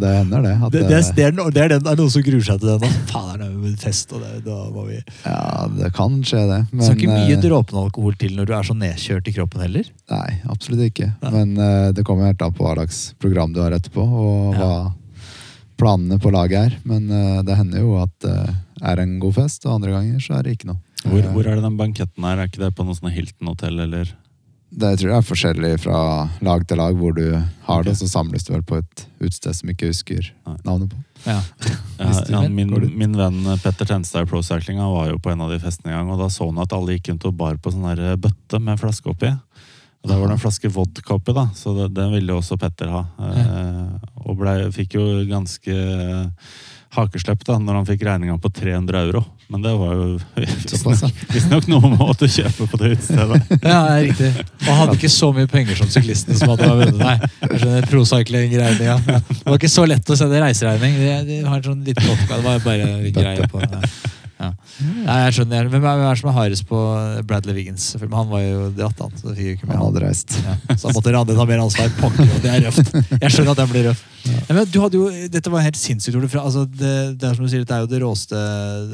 [0.00, 0.54] det hender, det.
[0.64, 2.70] At Det, det, det, er, det, er den, det er noen som gruer seg til
[2.70, 2.84] den.
[2.84, 2.90] da.
[3.10, 6.60] Faen, det er en fest, og det, da må vi Ja, det kan skje, det.
[6.72, 9.64] Men, så ikke mye dråpen dråpende alkohol til når du er så nedkjørt i kroppen
[9.66, 9.90] heller.
[10.12, 11.10] Nei, absolutt ikke.
[11.24, 11.32] Nei.
[11.36, 14.60] Men uh, det kommer helt an på hva slags program du har etterpå, og Ja.
[14.62, 14.72] hva
[15.78, 16.78] planene på laget er.
[16.88, 18.38] Men uh, det hender jo at det
[18.88, 20.80] er en god fest, og andre ganger så er det ikke noe.
[21.04, 22.38] Hvor, Eh, hvor er det den banketten her?
[22.42, 24.10] Er ikke det på noe sånn Hilton-hotell, eller?
[24.70, 25.98] Det tror jeg er forskjellig fra
[26.44, 27.94] lag til lag hvor du har det, Ok.
[27.94, 30.28] og så samles du vel på et utested som ikke husker
[30.64, 31.04] navnet på.
[31.26, 31.40] Ja.
[31.98, 35.50] Ja, ja, min, min venn Petter Tenstad i Pro Cycling var jo på en av
[35.50, 37.72] de festene en gang, og da så han at alle gikk rundt og bar på
[37.74, 39.32] sånn der bøtte med flaske oppi.
[39.98, 42.54] Og Der var det en flaske vodka oppi, da, så det, den ville jo også
[42.62, 43.00] Petter ha.
[43.18, 45.74] Eh, og ble, fikk jo ganske
[46.98, 49.24] hakeslepp da, når han fikk regninga på 300 euro.
[49.48, 50.06] Men det var jo
[51.32, 53.40] visstnok noe man måtte kjøpe på det utestedet.
[53.68, 54.28] Ja, det er riktig.
[54.42, 57.00] Og han hadde ikke så mye penger som syklisten som hadde vunnet.
[57.00, 57.14] Nei,
[57.46, 58.90] jeg skjønner procycling-greiene.
[58.90, 58.98] Ja.
[59.30, 61.00] Det var ikke så lett å sende reiseregning.
[61.00, 62.42] De, de har en sånn liten oppgave.
[62.42, 63.82] Det var bare en greie på ja.
[64.38, 64.52] Ja.
[65.02, 65.66] Nei, jeg skjønner.
[65.72, 66.78] Hvem er, hvem er som er hardest på
[67.26, 67.88] Bradley Wiggins?
[67.98, 69.16] Han var jo dratt, han.
[69.18, 70.36] Så fikk ikke med Han hadde reist.
[70.44, 71.90] Ja, så han måtte Randi ta mer ansvar.
[71.98, 72.92] Pokker, det er røft.
[73.18, 74.04] Jeg skjønner at den blir røff.
[74.28, 76.36] Nei, men du hadde jo, dette var helt sinnssykt.
[76.38, 78.44] Altså, det, det er som du sier, det er jo det råeste.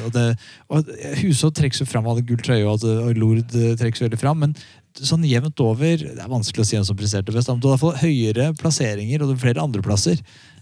[0.07, 0.25] Og, det,
[0.73, 4.41] og Hushovd trekkes jo fram, hadde gull trøye, og, og Lord eh, trekkes veldig fram.
[4.47, 4.57] Men
[4.95, 7.51] sånn jevnt over Det er vanskelig å si hvem som presterte best.
[7.51, 10.21] men Du har fått høyere plasseringer og flere andreplasser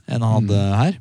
[0.09, 0.97] enn han hadde her.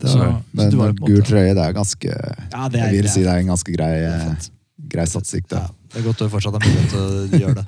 [0.00, 3.12] Det var, så men gul trøye, det er ganske Ja, det er- Jeg vil er-
[3.14, 4.48] si det er en ganske grei, er eh,
[4.88, 5.44] grei satsing.
[5.52, 7.66] Ja, det er godt å fortsatt ha mulighet til å gjøre det.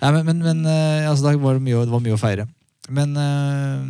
[0.00, 2.46] Nei, men men, men eh, altså, var det, mye, det var mye å feire.
[2.88, 3.82] Men eh,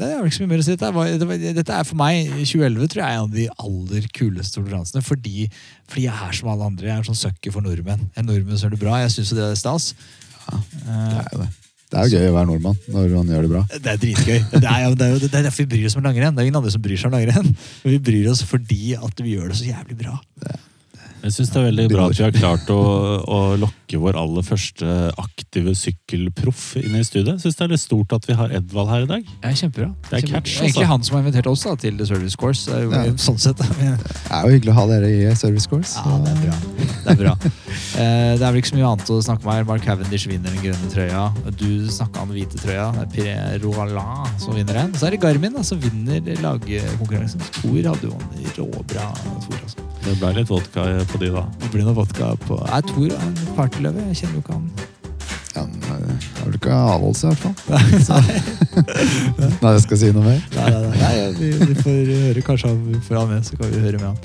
[0.00, 0.74] det er ikke så mye mer å si.
[0.74, 4.58] Dette, er, dette er for meg, 2011 tror jeg er en av de aller kuleste
[4.58, 5.02] toleransene.
[5.06, 5.44] Fordi,
[5.86, 6.88] fordi jeg er som alle andre.
[6.88, 8.08] Jeg er en sånn sucker for nordmenn.
[8.18, 8.96] En nordmenn som gjør det bra.
[9.04, 9.92] Jeg syns jo det er stas.
[10.48, 11.50] Ja, Det er jo det.
[11.92, 13.62] Det er jo gøy å være nordmann når man gjør det bra.
[13.68, 14.38] det er dritgøy.
[14.54, 16.32] Det er, jo, det, er jo, det er derfor vi bryr oss om langrenn.
[16.32, 17.50] Det er ingen andre som bryr seg om langrenn.
[17.82, 20.16] Men vi bryr oss fordi at vi gjør det så jævlig bra.
[21.22, 22.78] Jeg syns det er veldig bra at vi har klart å,
[23.22, 24.86] å lokke vår aller første
[25.20, 27.36] aktive sykkelproff inn i studiet.
[27.36, 29.28] Jeg syns det er litt stort at vi har Edvald her i dag.
[29.44, 29.90] Ja, kjempebra.
[30.08, 30.40] Det er Kjempebra.
[30.40, 30.88] catch, er Egentlig altså.
[30.90, 32.64] han som har invitert oss da, til The Service Course.
[32.66, 33.14] Det er jo, Ja.
[33.22, 33.62] Sånn sett.
[33.82, 35.94] Ja, Det er jo hyggelig å ha dere i Service Course.
[36.02, 36.58] det er bra.
[37.04, 37.36] Det er bra.
[37.42, 39.68] Eh, det er vel ikke så mye annet å snakke om her.
[39.68, 41.24] Mark Cavendish vinner den grønne trøya.
[41.60, 42.88] Du snakka om den hvite trøya.
[42.98, 44.94] Det er Pierre Roalin som vinner den.
[44.98, 47.42] Så er det Garmin da, som vinner lagkonkurransen.
[47.60, 49.08] Thor hadde jo en råbra
[49.46, 49.58] Thor.
[49.62, 49.91] Altså.
[50.02, 51.44] Det ble litt vodka på de da.
[51.62, 54.08] Det blir noe vodka på Jeg tror han er partyløve?
[54.10, 54.72] Jeg kjenner jo ikke han.
[55.52, 58.22] Ja, men, eh, det er vel ikke avholdelse, i hvert fall.
[59.62, 60.38] Nei, jeg skal si noe mer.
[60.56, 63.58] Nei, nei, nei, nei vi, vi får høre kanskje han- vi får han med, så
[63.60, 64.16] kan vi høre med han.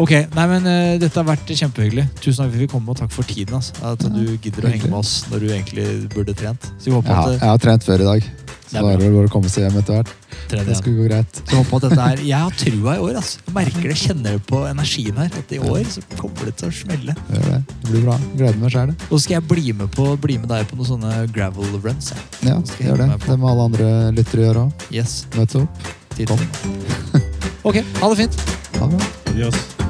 [0.00, 2.06] Ok, nei, men uh, Dette har vært kjempehyggelig.
[2.24, 3.54] Tusen takk for at vi kom, og takk for tiden.
[3.60, 3.76] Altså.
[3.92, 6.70] At du gidder å henge med oss når du egentlig burde trent.
[6.80, 8.30] Så vi håper har, at, jeg har trent før i dag,
[8.70, 10.10] så det er bare å komme seg hjem etter hvert.
[10.50, 11.40] Det skulle gå greit.
[11.42, 13.18] Så håper at dette er Jeg har trua i år.
[13.20, 13.40] Altså.
[13.46, 15.30] Jeg merker det, kjenner det på energien her.
[15.42, 17.16] At i år så kommer det til å smelle.
[17.30, 17.58] Det det.
[17.82, 18.16] Det blir bra.
[18.38, 18.94] Gleder meg sjæl.
[19.08, 22.12] Og så skal jeg bli med, på, bli med deg på noen sånne gravel runs.
[22.14, 22.24] jeg.
[22.46, 23.10] Ja, Skal jeg gjør det.
[23.26, 24.88] Det må alle andre lyttere gjøre òg.
[24.94, 25.20] Yes.
[25.36, 25.92] Møtes opp.
[26.30, 26.42] Kom.
[27.60, 28.40] Ok, ha det fint.
[28.78, 29.08] Ha det bra.
[29.34, 29.89] Adios.